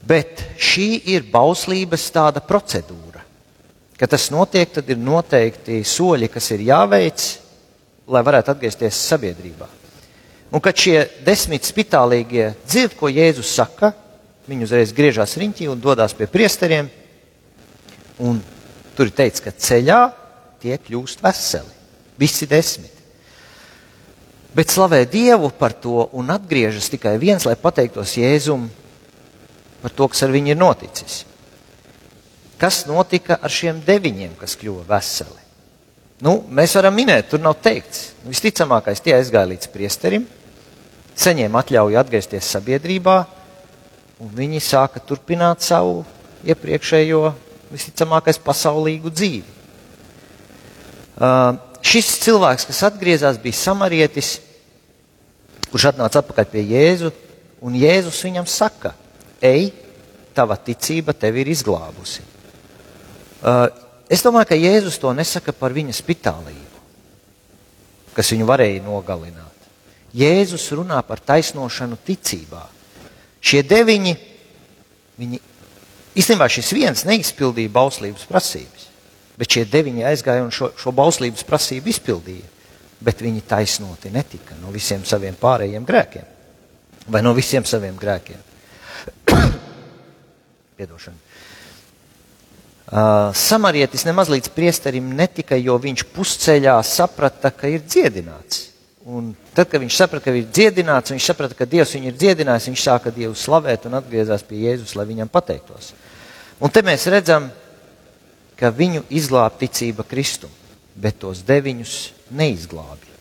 Bet 0.05 0.43
šī 0.61 0.89
ir 1.15 1.25
bauslības 1.31 2.05
tāda 2.13 2.43
procedūra. 2.45 3.23
Kad 3.97 4.11
tas 4.11 4.27
notiek, 4.29 4.69
tad 4.69 4.89
ir 4.91 4.99
noteikti 5.01 5.79
soļi, 5.87 6.29
kas 6.29 6.51
ir 6.53 6.65
jāveic, 6.67 7.27
lai 8.11 8.21
varētu 8.25 8.53
atgriezties 8.53 8.99
sabiedrībā. 9.09 9.69
Un 10.53 10.61
kad 10.61 10.77
šie 10.77 10.99
desmit 11.25 11.65
spitālīgie 11.65 12.51
dzird, 12.67 12.93
ko 12.99 13.09
Jēzus 13.09 13.55
saka, 13.57 13.93
viņi 14.45 14.67
uzreiz 14.67 14.91
griežās 14.93 15.37
riņķī 15.41 15.71
un 15.71 15.81
dodas 15.81 16.13
pie 16.13 16.27
priesteriem. 16.29 16.91
Un 18.21 18.43
Tur 18.95 19.11
ir 19.11 19.15
teikts, 19.15 19.43
ka 19.43 19.51
ceļā 19.51 19.99
tie 20.63 20.77
kļūst 20.79 21.23
veseli. 21.23 21.73
Visi 22.19 22.47
desmit. 22.47 22.91
Bet 24.55 24.71
slavē 24.71 25.01
Dievu 25.11 25.49
par 25.51 25.75
to 25.75 26.07
un 26.15 26.31
atgriežas 26.31 26.87
tikai 26.93 27.17
viens, 27.19 27.43
lai 27.43 27.57
pateiktos 27.59 28.15
Jēzum 28.15 28.69
par 29.85 29.93
to, 29.93 30.07
kas 30.09 30.23
ar 30.25 30.31
viņu 30.33 30.49
ir 30.49 30.57
noticis. 30.57 31.19
Kas 32.57 32.87
notika 32.89 33.35
ar 33.37 33.53
šiem 33.53 33.83
deviņiem, 33.85 34.31
kas 34.39 34.55
kļuva 34.57 34.81
veseli? 34.89 35.43
Nu, 36.25 36.39
mēs 36.49 36.73
varam 36.79 36.95
minēt, 36.97 37.27
tur 37.29 37.43
nav 37.43 37.59
teikts. 37.61 38.15
Visticamākais 38.25 39.03
tie 39.05 39.13
aizgāja 39.13 39.51
līdz 39.51 39.69
priesterim, 39.69 40.25
saņēma 41.21 41.61
atļauju 41.61 41.99
atgriezties 42.01 42.49
sabiedrībā, 42.55 43.19
un 44.25 44.33
viņi 44.33 44.63
sāka 44.63 45.03
turpināt 45.05 45.61
savu 45.61 46.01
iepriekšējo 46.49 47.21
visticamākais 47.69 48.41
pasaulīgu 48.41 49.13
dzīvi. 49.13 49.55
Uh, 51.15 51.61
šis 51.85 52.15
cilvēks, 52.25 52.71
kas 52.73 52.83
atgriezās, 52.89 53.37
bija 53.37 53.61
samarietis, 53.61 54.39
kurš 55.69 55.91
atnāca 55.93 56.25
atpakaļ 56.25 56.53
pie 56.57 56.65
Jēzu, 56.73 57.13
un 57.61 57.77
Jēzus 57.77 58.25
viņam 58.25 58.49
saka, 58.49 58.97
ej, 59.45 59.69
tava 60.35 60.57
ticība 60.57 61.15
tevi 61.15 61.43
ir 61.45 61.51
izglābusi. 61.53 62.25
Uh, 63.45 63.67
es 64.09 64.23
domāju, 64.25 64.49
ka 64.51 64.59
Jēzus 64.59 64.99
to 65.01 65.11
nesaka 65.15 65.53
par 65.55 65.75
viņa 65.75 65.95
spitālību, 65.95 66.83
kas 68.17 68.31
viņu 68.33 68.47
varēja 68.49 68.83
nogalināt. 68.85 69.69
Jēzus 70.15 70.65
runā 70.75 71.01
par 71.05 71.21
taisnošanu 71.21 71.99
ticībā. 72.07 72.63
Šie 73.45 73.61
deviņi, 73.67 74.15
viņi 75.19 75.41
Īstenībā 76.15 76.47
šis 76.47 76.71
viens 76.71 77.03
neizpildīja 77.03 77.71
bauslības 77.75 78.23
prasības, 78.29 78.85
bet 79.35 79.51
šie 79.51 79.65
deviņi 79.67 80.05
aizgāja 80.07 80.45
un 80.45 80.53
šo, 80.55 80.69
šo 80.79 80.93
bauslības 80.95 81.43
prasību 81.47 81.91
izpildīja. 81.91 82.51
Bet 83.03 83.19
viņi 83.19 83.43
taisnoti 83.43 84.09
netika 84.13 84.55
no 84.61 84.71
visiem 84.71 85.03
saviem 85.05 85.35
pārējiem 85.35 85.83
grēkiem 85.85 86.31
vai 87.11 87.19
no 87.21 87.35
visiem 87.37 87.65
saviem 87.67 87.97
grēkiem. 87.99 88.39
Piedošana. 90.75 91.17
Uh, 92.85 93.31
samarietis 93.33 94.03
nemaz 94.05 94.29
līdz 94.29 94.51
priesterim 94.53 95.07
netika, 95.17 95.57
jo 95.57 95.73
viņš 95.81 96.03
pusceļā 96.13 96.75
saprata, 96.85 97.49
ka 97.49 97.71
ir 97.71 97.81
dziedināts. 97.81 98.67
Un 99.05 99.31
tad, 99.53 99.69
kad 99.69 99.81
viņš 99.81 99.95
saprata, 99.97 100.27
ka 100.27 100.33
ir 100.33 100.45
dziedināts, 100.49 101.13
viņš 101.13 101.25
saprata, 101.29 101.57
ka 101.57 101.67
Dievs 101.69 101.93
viņu 101.93 102.09
ir 102.09 102.15
dziedinājis, 102.17 102.69
viņš 102.71 102.85
sāka 102.87 103.13
Dievu 103.13 103.35
slavēt 103.37 103.85
un 103.85 103.97
atgriezās 103.99 104.45
pie 104.45 104.63
Jēzus, 104.63 104.95
lai 104.97 105.05
viņam 105.05 105.29
pateiktos. 105.29 105.91
Un 106.57 106.73
te 106.73 106.81
mēs 106.85 107.05
redzam, 107.13 107.51
ka 108.57 108.71
viņu 108.73 109.03
izglāba 109.13 109.53
ticība 109.61 110.05
Kristum, 110.09 110.49
bet 110.97 111.19
tos 111.21 111.43
deviņus 111.45 111.97
neizglābja. 112.33 113.13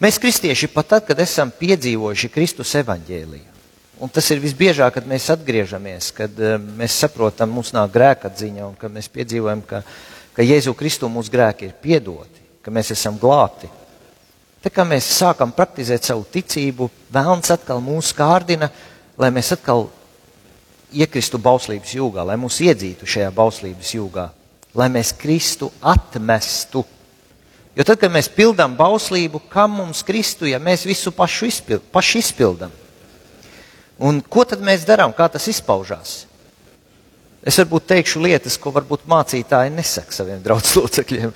Mēs, 0.00 0.18
kristieši, 0.22 0.70
pat 0.72 0.94
tad, 0.94 1.06
kad 1.10 1.18
esam 1.20 1.50
piedzīvojuši 1.50 2.30
Kristus 2.32 2.74
evaņģēliju, 2.80 3.59
un 4.00 4.08
tas 4.12 4.30
ir 4.32 4.40
visbiežāk, 4.42 4.94
kad 4.96 5.08
mēs 5.08 5.28
atgriežamies, 5.34 6.10
kad 6.16 6.40
uh, 6.40 6.56
mēs 6.58 6.96
saprotam, 7.04 7.52
mums 7.52 7.74
nāk 7.76 7.92
grēka 7.94 8.30
atziņa, 8.30 8.64
un 8.66 8.78
kad 8.80 8.92
mēs 8.94 9.10
piedzīvojam, 9.12 9.62
ka, 9.68 9.82
ka 10.36 10.46
Jēzu 10.46 10.74
Kristu 10.78 11.10
mūsu 11.12 11.32
grēki 11.32 11.68
ir 11.68 11.76
piedoti, 11.82 12.42
ka 12.64 12.72
mēs 12.74 12.94
esam 12.96 13.20
glābti. 13.20 13.68
Tā 14.60 14.72
kā 14.72 14.84
mēs 14.84 15.06
sākam 15.16 15.52
praktizēt 15.56 16.04
savu 16.04 16.26
ticību, 16.32 16.90
vēlams 17.12 17.52
atkal 17.52 17.80
mūs 17.84 18.12
kārdina, 18.16 18.68
lai 19.20 19.30
mēs 19.32 19.54
atkal 19.56 19.86
iekristu 20.92 21.38
bauslības 21.40 21.94
jūgā, 21.96 22.24
lai 22.26 22.36
mūs 22.40 22.60
iedzītu 22.66 23.08
šajā 23.08 23.30
bauslības 23.34 23.94
jūgā, 23.94 24.26
lai 24.76 24.88
mēs 24.92 25.14
Kristu 25.16 25.70
atmestu. 25.80 26.84
Jo 27.78 27.86
tad, 27.86 28.00
kad 28.02 28.12
mēs 28.12 28.28
pildām 28.32 28.74
bauslību, 28.76 29.44
kam 29.48 29.78
mums 29.78 30.02
Kristu, 30.04 30.48
ja 30.50 30.58
mēs 30.60 30.84
visu 30.88 31.12
pašu 31.14 31.48
izpild, 31.48 31.86
paši 31.94 32.24
izpildām? 32.24 32.79
Un 34.00 34.22
ko 34.24 34.46
tad 34.48 34.62
mēs 34.64 34.86
darām, 34.88 35.12
kā 35.12 35.26
tas 35.28 35.44
izpaužās? 35.52 36.22
Es 37.44 37.56
varbūt 37.60 37.88
teikšu 37.88 38.20
lietas, 38.24 38.56
ko 38.60 38.72
varbūt 38.72 39.06
mācītāji 39.08 39.72
nesaka 39.72 40.12
saviem 40.12 40.40
draugiem. 40.44 41.32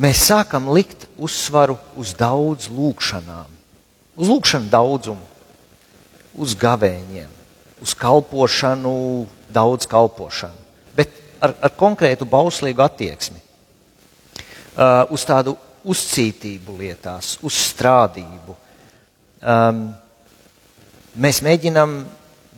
Mēs 0.00 0.26
sākam 0.28 0.68
likt 0.76 1.06
uzsvaru 1.16 1.78
uz 1.96 2.12
daudz 2.16 2.68
lūgšanām, 2.68 3.48
uz 4.16 4.28
lūgšanu 4.28 4.68
daudzumu, 4.72 5.24
uz 6.36 6.52
gavēņiem, 6.60 7.32
uz 7.80 7.94
kalpošanu, 7.96 8.94
daudz 9.52 9.88
kalpošanu, 9.88 10.64
bet 10.96 11.16
ar, 11.40 11.56
ar 11.64 11.72
konkrētu 11.80 12.28
bauslīgu 12.28 12.84
attieksmi, 12.84 13.40
uh, 13.40 15.08
uz 15.08 15.24
tādu 15.24 15.56
uzcītību 15.86 16.76
lietās, 16.80 17.38
uz 17.40 17.56
strādību. 17.70 18.56
Um, 19.40 19.86
mēs 21.16 21.42
mēģinām 21.44 21.96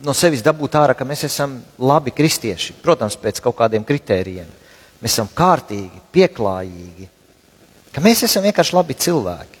no 0.05 0.15
sevis 0.15 0.43
dabūt 0.45 0.77
ārā, 0.79 0.95
ka 0.95 1.07
mēs 1.07 1.25
esam 1.27 1.57
labi 1.81 2.13
kristieši, 2.15 2.77
protams, 2.83 3.17
pēc 3.19 3.41
kaut 3.43 3.57
kādiem 3.59 3.85
kritērijiem. 3.87 4.47
Mēs 4.99 5.15
esam 5.15 5.29
kārtīgi, 5.35 6.01
pieklājīgi, 6.13 7.07
ka 7.95 8.03
mēs 8.03 8.23
esam 8.27 8.45
vienkārši 8.47 8.75
labi 8.75 8.97
cilvēki. 8.99 9.57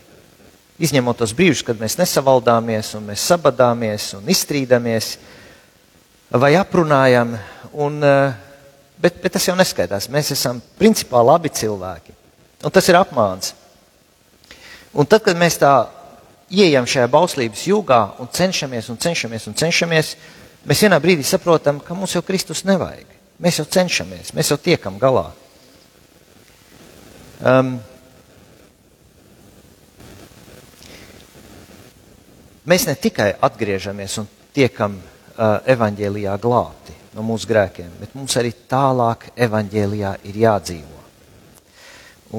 Izņemot 0.79 1.19
tos 1.19 1.33
brīžus, 1.35 1.65
kad 1.67 1.79
mēs 1.79 1.97
nesavaldāmies, 1.99 2.93
un 2.95 3.09
mēs 3.09 3.25
sabadāmies 3.27 4.13
un 4.15 4.29
izstrīdamies 4.31 5.17
vai 6.39 6.53
aprunājam, 6.55 7.33
un, 7.73 8.03
eh, 8.03 8.33
bet, 9.01 9.19
bet 9.23 9.35
tas 9.35 9.47
jau 9.47 9.57
neskaitās. 9.59 10.07
Mēs 10.07 10.31
esam 10.31 10.61
principā 10.79 11.23
labi 11.25 11.51
cilvēki. 11.51 12.15
Un 12.63 12.71
tas 12.71 12.87
ir 12.89 12.95
apmāns. 12.95 13.53
Un 14.93 15.05
tad, 15.05 15.23
kad 15.23 15.37
mēs 15.37 15.59
tā 15.59 15.87
ieejam 16.49 16.87
šajā 16.89 17.07
bauslības 17.11 17.65
jūgā 17.69 17.99
un 18.21 18.29
cenšamies 18.33 18.89
un 18.89 18.97
cenšamies 19.01 19.47
un 19.49 19.57
cenšamies, 19.57 20.15
mēs 20.67 20.83
vienā 20.85 20.99
brīdī 21.01 21.25
saprotam, 21.25 21.79
ka 21.83 21.97
mums 21.97 22.15
jau 22.15 22.23
Kristus 22.25 22.65
nevajag. 22.67 23.17
Mēs 23.39 23.61
jau 23.61 23.67
cenšamies, 23.71 24.33
mēs 24.35 24.49
jau 24.51 24.57
tiekam 24.59 24.97
galā. 24.99 25.29
Um, 27.39 27.77
mēs 32.67 32.83
ne 32.89 32.97
tikai 32.99 33.31
atgriežamies 33.47 34.17
un 34.19 34.27
tiekam 34.55 34.97
uh, 34.99 35.61
evaņģēlijā 35.71 36.35
glābti 36.43 36.97
no 37.15 37.23
mūsu 37.25 37.47
grēkiem, 37.49 37.93
bet 38.01 38.17
mums 38.17 38.35
arī 38.41 38.51
tālāk 38.69 39.29
evaņģēlijā 39.39 40.15
ir 40.27 40.41
jādzīvo. 40.43 40.99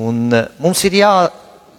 Un 0.02 0.26
uh, 0.28 0.50
mums 0.60 0.84
ir 0.84 1.00
jā, 1.00 1.14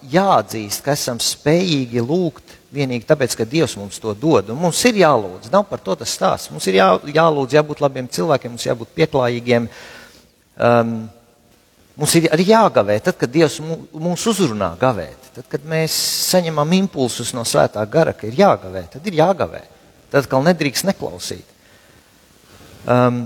jāatzīst, 0.10 0.82
ka 0.86 0.96
esam 0.96 1.20
spējīgi 1.22 2.02
lūgt 2.04 2.58
vienīgi 2.74 3.08
tāpēc, 3.08 3.36
ka 3.38 3.48
Dievs 3.48 3.76
mums 3.80 4.00
to 4.02 4.14
dod. 4.18 4.52
Un 4.52 4.60
mums 4.62 4.80
ir 4.88 5.02
jālūdz, 5.02 5.52
nav 5.54 5.66
par 5.70 5.82
to 5.84 5.96
tas 6.00 6.14
stāsts. 6.16 6.52
Mums 6.54 6.68
ir 6.72 6.80
jā, 6.80 6.88
jālūdz, 7.20 7.56
jābūt 7.58 7.84
labiem 7.84 8.08
cilvēkiem, 8.12 8.56
mums 8.56 8.68
jābūt 8.68 8.94
pieklājīgiem. 8.98 9.68
Um, 10.62 10.94
mums 12.00 12.16
ir 12.18 12.30
arī 12.34 12.48
jāgavē, 12.52 12.98
tad, 13.04 13.18
kad 13.20 13.32
Dievs 13.34 13.60
mūs 13.62 14.28
uzrunā 14.32 14.74
gavēt, 14.82 15.32
tad, 15.38 15.48
kad 15.52 15.66
mēs 15.68 15.96
saņemam 16.32 16.78
impulsus 16.80 17.34
no 17.38 17.46
svētā 17.48 17.84
gara, 17.92 18.16
ka 18.18 18.30
ir 18.30 18.40
jāgavē, 18.40 18.86
tad 18.96 19.08
ir 19.08 19.20
jāgavē. 19.20 19.66
Tad 20.12 20.26
atkal 20.26 20.44
nedrīkst 20.44 20.88
neklausīt. 20.90 21.58
Um, 22.90 23.26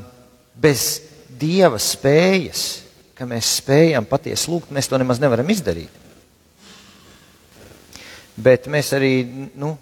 bez 0.62 0.90
Dieva 1.36 1.80
spējas, 1.82 2.66
ka 3.16 3.28
mēs 3.28 3.58
spējam 3.62 4.06
patiesi 4.08 4.50
lūgt, 4.52 4.74
mēs 4.76 4.90
to 4.92 5.00
nemaz 5.00 5.22
nevaram 5.24 5.50
izdarīt 5.52 6.05
bet 8.36 8.68
mēs 8.72 8.92
arī, 8.96 9.14
nu, 9.56 9.76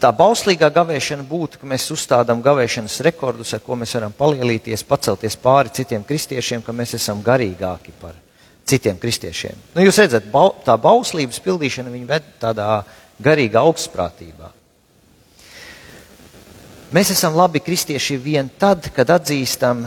tā 0.00 0.10
bauslīgā 0.16 0.70
gavēšana 0.72 1.24
būtu, 1.28 1.60
ka 1.60 1.68
mēs 1.68 1.90
uzstādām 1.92 2.42
gavēšanas 2.44 3.00
rekordus, 3.06 3.52
ar 3.54 3.62
ko 3.64 3.76
mēs 3.80 3.94
varam 3.98 4.14
palielīties, 4.16 4.84
pacelties 4.88 5.36
pāri 5.40 5.72
citiem 5.80 6.04
kristiešiem, 6.06 6.64
ka 6.64 6.74
mēs 6.76 6.96
esam 7.00 7.22
garīgāki 7.24 7.94
par 8.00 8.16
citiem 8.70 8.98
kristiešiem. 9.00 9.58
Nu, 9.74 9.84
jūs 9.84 9.98
redzat, 10.00 10.28
bau, 10.32 10.54
tā 10.64 10.76
bauslības 10.80 11.40
pildīšana 11.44 11.92
viņa 11.92 12.08
ved 12.08 12.30
tādā 12.42 12.70
garīgā 13.20 13.64
augstprātībā. 13.66 14.54
Mēs 16.90 17.12
esam 17.14 17.36
labi 17.38 17.60
kristieši 17.62 18.16
vien 18.18 18.48
tad, 18.58 18.88
kad 18.94 19.12
atzīstam, 19.14 19.84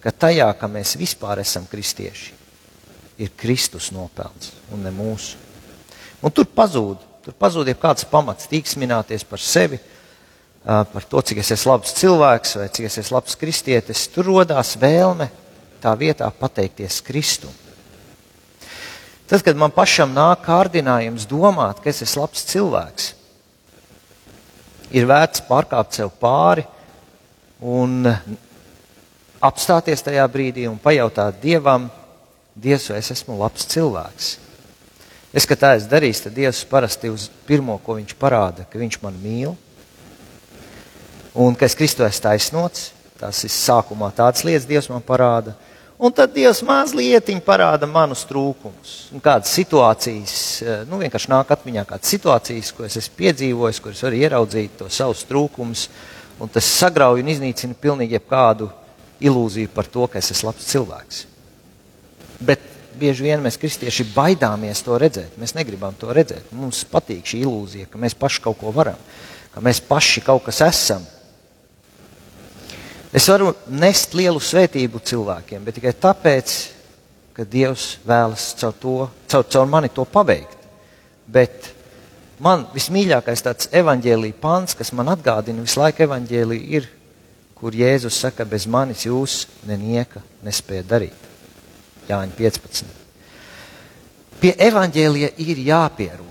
ka 0.00 0.12
tajā, 0.12 0.50
ka 0.60 0.68
mēs 0.68 0.96
vispār 1.00 1.40
esam 1.40 1.64
kristieši, 1.68 2.34
ir 3.20 3.32
Kristus 3.36 3.88
nopelns 3.92 4.52
un 4.74 4.84
ne 4.84 4.92
mūsu. 4.92 5.49
Un 6.20 6.32
tur 6.34 6.44
pazūd, 6.44 7.00
tur 7.24 7.36
pazūd 7.40 7.70
jau 7.72 7.78
kāds 7.80 8.04
pamats 8.08 8.48
tīksmināties 8.50 9.24
par 9.28 9.40
sevi, 9.40 9.80
par 10.64 11.06
to, 11.08 11.22
cik 11.24 11.40
es 11.40 11.54
esmu 11.56 11.72
labs 11.72 11.94
cilvēks 11.96 12.58
vai 12.60 12.68
cik 12.68 12.90
es 12.90 12.98
esmu 13.00 13.16
labs 13.16 13.38
kristietis. 13.40 14.04
Tur 14.12 14.28
rodās 14.28 14.74
vēlme 14.80 15.30
tā 15.80 15.94
vietā 15.96 16.28
pateikties 16.28 17.00
Kristum. 17.06 17.52
Tad, 19.30 19.44
kad 19.46 19.56
man 19.56 19.72
pašam 19.72 20.12
nāk 20.12 20.42
kārdinājums 20.44 21.24
domāt, 21.30 21.80
ka 21.80 21.92
es 21.92 22.02
esmu 22.04 22.24
labs 22.24 22.44
cilvēks, 22.50 23.12
ir 24.90 25.06
vērts 25.06 25.44
pārkāpt 25.46 25.96
sev 25.96 26.10
pāri 26.20 26.66
un 27.62 28.10
apstāties 29.40 30.02
tajā 30.04 30.26
brīdī 30.28 30.66
un 30.68 30.80
pajautāt 30.82 31.40
Dievam, 31.40 31.88
Dievs, 32.60 32.90
vai 32.90 32.98
es 32.98 33.12
esmu 33.14 33.38
labs 33.38 33.64
cilvēks? 33.70 34.34
Es, 35.30 35.46
kad 35.46 35.60
tā 35.62 35.74
esmu 35.78 35.92
darījis, 35.92 36.24
tad 36.24 36.34
Dievs 36.34 36.64
parasti 36.66 37.10
uz 37.12 37.28
pirmo, 37.46 37.76
ko 37.84 37.94
viņš 38.00 38.16
parāda, 38.18 38.64
ka 38.66 38.80
viņš 38.80 38.98
man 39.04 39.18
mīl 39.22 39.54
un 41.38 41.54
ka 41.54 41.68
es 41.68 41.76
Kristu 41.78 42.02
esmu 42.02 42.26
taisnots. 42.26 42.90
Tas 43.20 43.42
ir 43.44 43.52
sākumā 43.52 44.08
tādas 44.16 44.46
lietas 44.48 44.66
Dievs 44.66 44.88
man 44.90 45.04
parāda. 45.04 45.52
Un 46.00 46.12
tad 46.16 46.32
Dievs 46.32 46.62
mazliet 46.64 47.28
parāda 47.44 47.84
manus 47.86 48.24
trūkumus. 48.24 49.12
Kādas 49.20 49.52
situācijas, 49.52 50.62
eh, 50.62 50.84
nu 50.88 50.96
vienkārši 50.96 51.28
nāk 51.28 51.52
atmiņā 51.52 51.84
kādas 51.84 52.08
situācijas, 52.08 52.72
ko 52.72 52.84
es 52.84 52.96
esmu 52.96 53.18
piedzīvojis, 53.18 53.80
kuras 53.84 54.02
var 54.02 54.16
ieraudzīt 54.16 54.78
to 54.78 54.88
savus 54.88 55.26
trūkumus. 55.28 55.88
Un 56.40 56.48
tas 56.48 56.64
sagrauj 56.64 57.20
un 57.20 57.28
iznīcina 57.28 57.76
pilnīgi 57.76 58.16
jebkādu 58.16 58.70
ilūziju 59.20 59.68
par 59.68 59.84
to, 59.84 60.06
ka 60.08 60.18
es 60.18 60.30
esmu 60.32 60.48
labs 60.48 60.64
cilvēks. 60.72 61.24
Bet 62.40 62.69
bieži 63.00 63.24
vien 63.24 63.40
mēs 63.42 63.58
kristieši 63.60 64.06
baidāmies 64.14 64.82
to 64.84 64.98
redzēt. 65.00 65.38
Mēs 65.40 65.56
negribam 65.56 65.96
to 65.98 66.12
redzēt. 66.14 66.52
Mums 66.56 66.82
patīk 66.88 67.26
šī 67.30 67.42
ilūzija, 67.46 67.88
ka 67.90 68.00
mēs 68.00 68.16
paši 68.18 68.42
kaut 68.44 68.60
ko 68.60 68.72
varam, 68.74 68.98
ka 69.54 69.62
mēs 69.64 69.80
paši 69.86 70.22
kaut 70.26 70.44
kas 70.46 70.60
esam. 70.66 71.06
Es 73.10 73.26
varu 73.26 73.50
nest 73.66 74.14
lielu 74.14 74.38
svētību 74.38 75.00
cilvēkiem, 75.02 75.64
bet 75.66 75.80
tikai 75.80 75.96
tāpēc, 75.98 76.54
ka 77.34 77.46
Dievs 77.48 77.96
vēlas 78.06 78.52
caur, 78.60 78.76
to, 78.78 78.94
caur, 79.32 79.46
caur 79.50 79.66
mani 79.66 79.90
to 79.90 80.04
paveikt. 80.06 80.58
Bet 81.30 81.72
man 82.42 82.68
vismīļākais 82.74 83.42
tāds 83.46 83.70
evaņģēlīja 83.80 84.38
pants, 84.42 84.78
kas 84.78 84.94
man 84.94 85.10
atgādina 85.10 85.64
visu 85.66 85.82
laiku 85.82 86.06
evaņģēlīju, 86.06 86.68
ir, 86.78 86.86
kur 87.58 87.74
Jēzus 87.74 88.22
saka, 88.22 88.46
bez 88.46 88.68
manis 88.70 89.02
jūs 89.08 89.42
nenieka 89.66 90.22
nespēja 90.46 90.86
darīt. 90.94 91.29
Jāņa 92.08 92.36
15. 92.38 92.96
Pie 94.40 94.54
evaņģēlija 94.56 95.34
ir 95.44 95.60
jāpierod. 95.68 96.26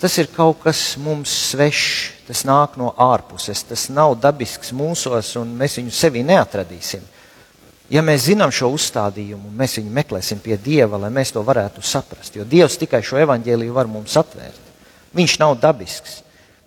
Tas 0.00 0.14
ir 0.16 0.30
kaut 0.32 0.62
kas 0.62 0.94
mums 0.96 1.32
svešs, 1.50 2.12
tas 2.30 2.44
nāk 2.48 2.78
no 2.80 2.94
ārpuses, 2.96 3.60
tas 3.68 3.88
nav 3.92 4.14
dabisks 4.22 4.70
mūsos, 4.72 5.34
un 5.36 5.50
mēs 5.58 5.76
viņu 5.76 5.92
sevī 5.92 6.22
neatradīsim. 6.24 7.02
Ja 7.90 8.00
mēs 8.06 8.28
zinām 8.30 8.52
šo 8.54 8.70
uzstādījumu, 8.72 9.50
mēs 9.58 9.76
viņu 9.80 9.92
meklēsim 9.92 10.40
pie 10.40 10.56
Dieva, 10.62 10.96
lai 11.02 11.10
mēs 11.12 11.34
to 11.34 11.42
varētu 11.44 11.82
saprast. 11.84 12.38
Jo 12.38 12.46
Dievs 12.48 12.78
tikai 12.80 13.02
šo 13.04 13.18
evaņģēliju 13.26 13.74
var 13.76 13.90
mums 13.90 14.14
atvērt. 14.16 14.70
Viņš 15.18 15.36
nav 15.42 15.56
dabisks, 15.60 16.20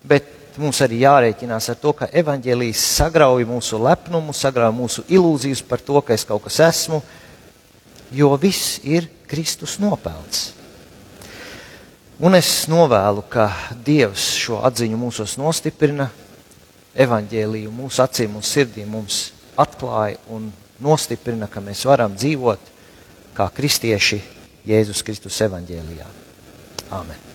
bet 0.04 0.28
mums 0.60 0.84
arī 0.84 1.00
jārēķinās 1.02 1.72
ar 1.72 1.80
to, 1.80 1.96
ka 1.96 2.12
evaņģēlijas 2.12 2.86
sagrauj 3.00 3.48
mūsu 3.50 3.80
lepnumu, 3.82 4.36
sagrauj 4.36 4.76
mūsu 4.76 5.08
ilūzijas 5.08 5.64
par 5.66 5.82
to, 5.82 6.04
ka 6.04 6.14
es 6.14 6.28
kaut 6.28 6.44
kas 6.46 6.60
esmu, 6.68 7.00
jo 8.14 8.34
viss 8.38 8.80
ir 8.84 9.10
Kristus 9.28 9.80
nopelns. 9.82 10.52
Un 12.24 12.38
es 12.38 12.68
novēlu, 12.72 13.24
ka 13.28 13.50
Dievs 13.84 14.30
šo 14.38 14.62
atziņu 14.64 15.00
mūsos 15.02 15.34
nostiprina, 15.42 16.08
evaņģēlīju 16.94 17.74
mūsu 17.74 18.04
acīm 18.06 18.38
un 18.38 18.46
sirdīm 18.46 18.94
mums 18.94 19.26
atklāja 19.60 20.22
un 20.32 20.52
nostiprina, 20.84 21.50
ka 21.50 21.64
mēs 21.66 21.84
varam 21.90 22.16
dzīvot 22.16 22.72
kā 23.34 23.50
kristieši 23.58 24.22
Jēzus 24.70 25.04
Kristus 25.04 25.42
evaņģēlijā. 25.50 26.10
Āmen! 26.94 27.33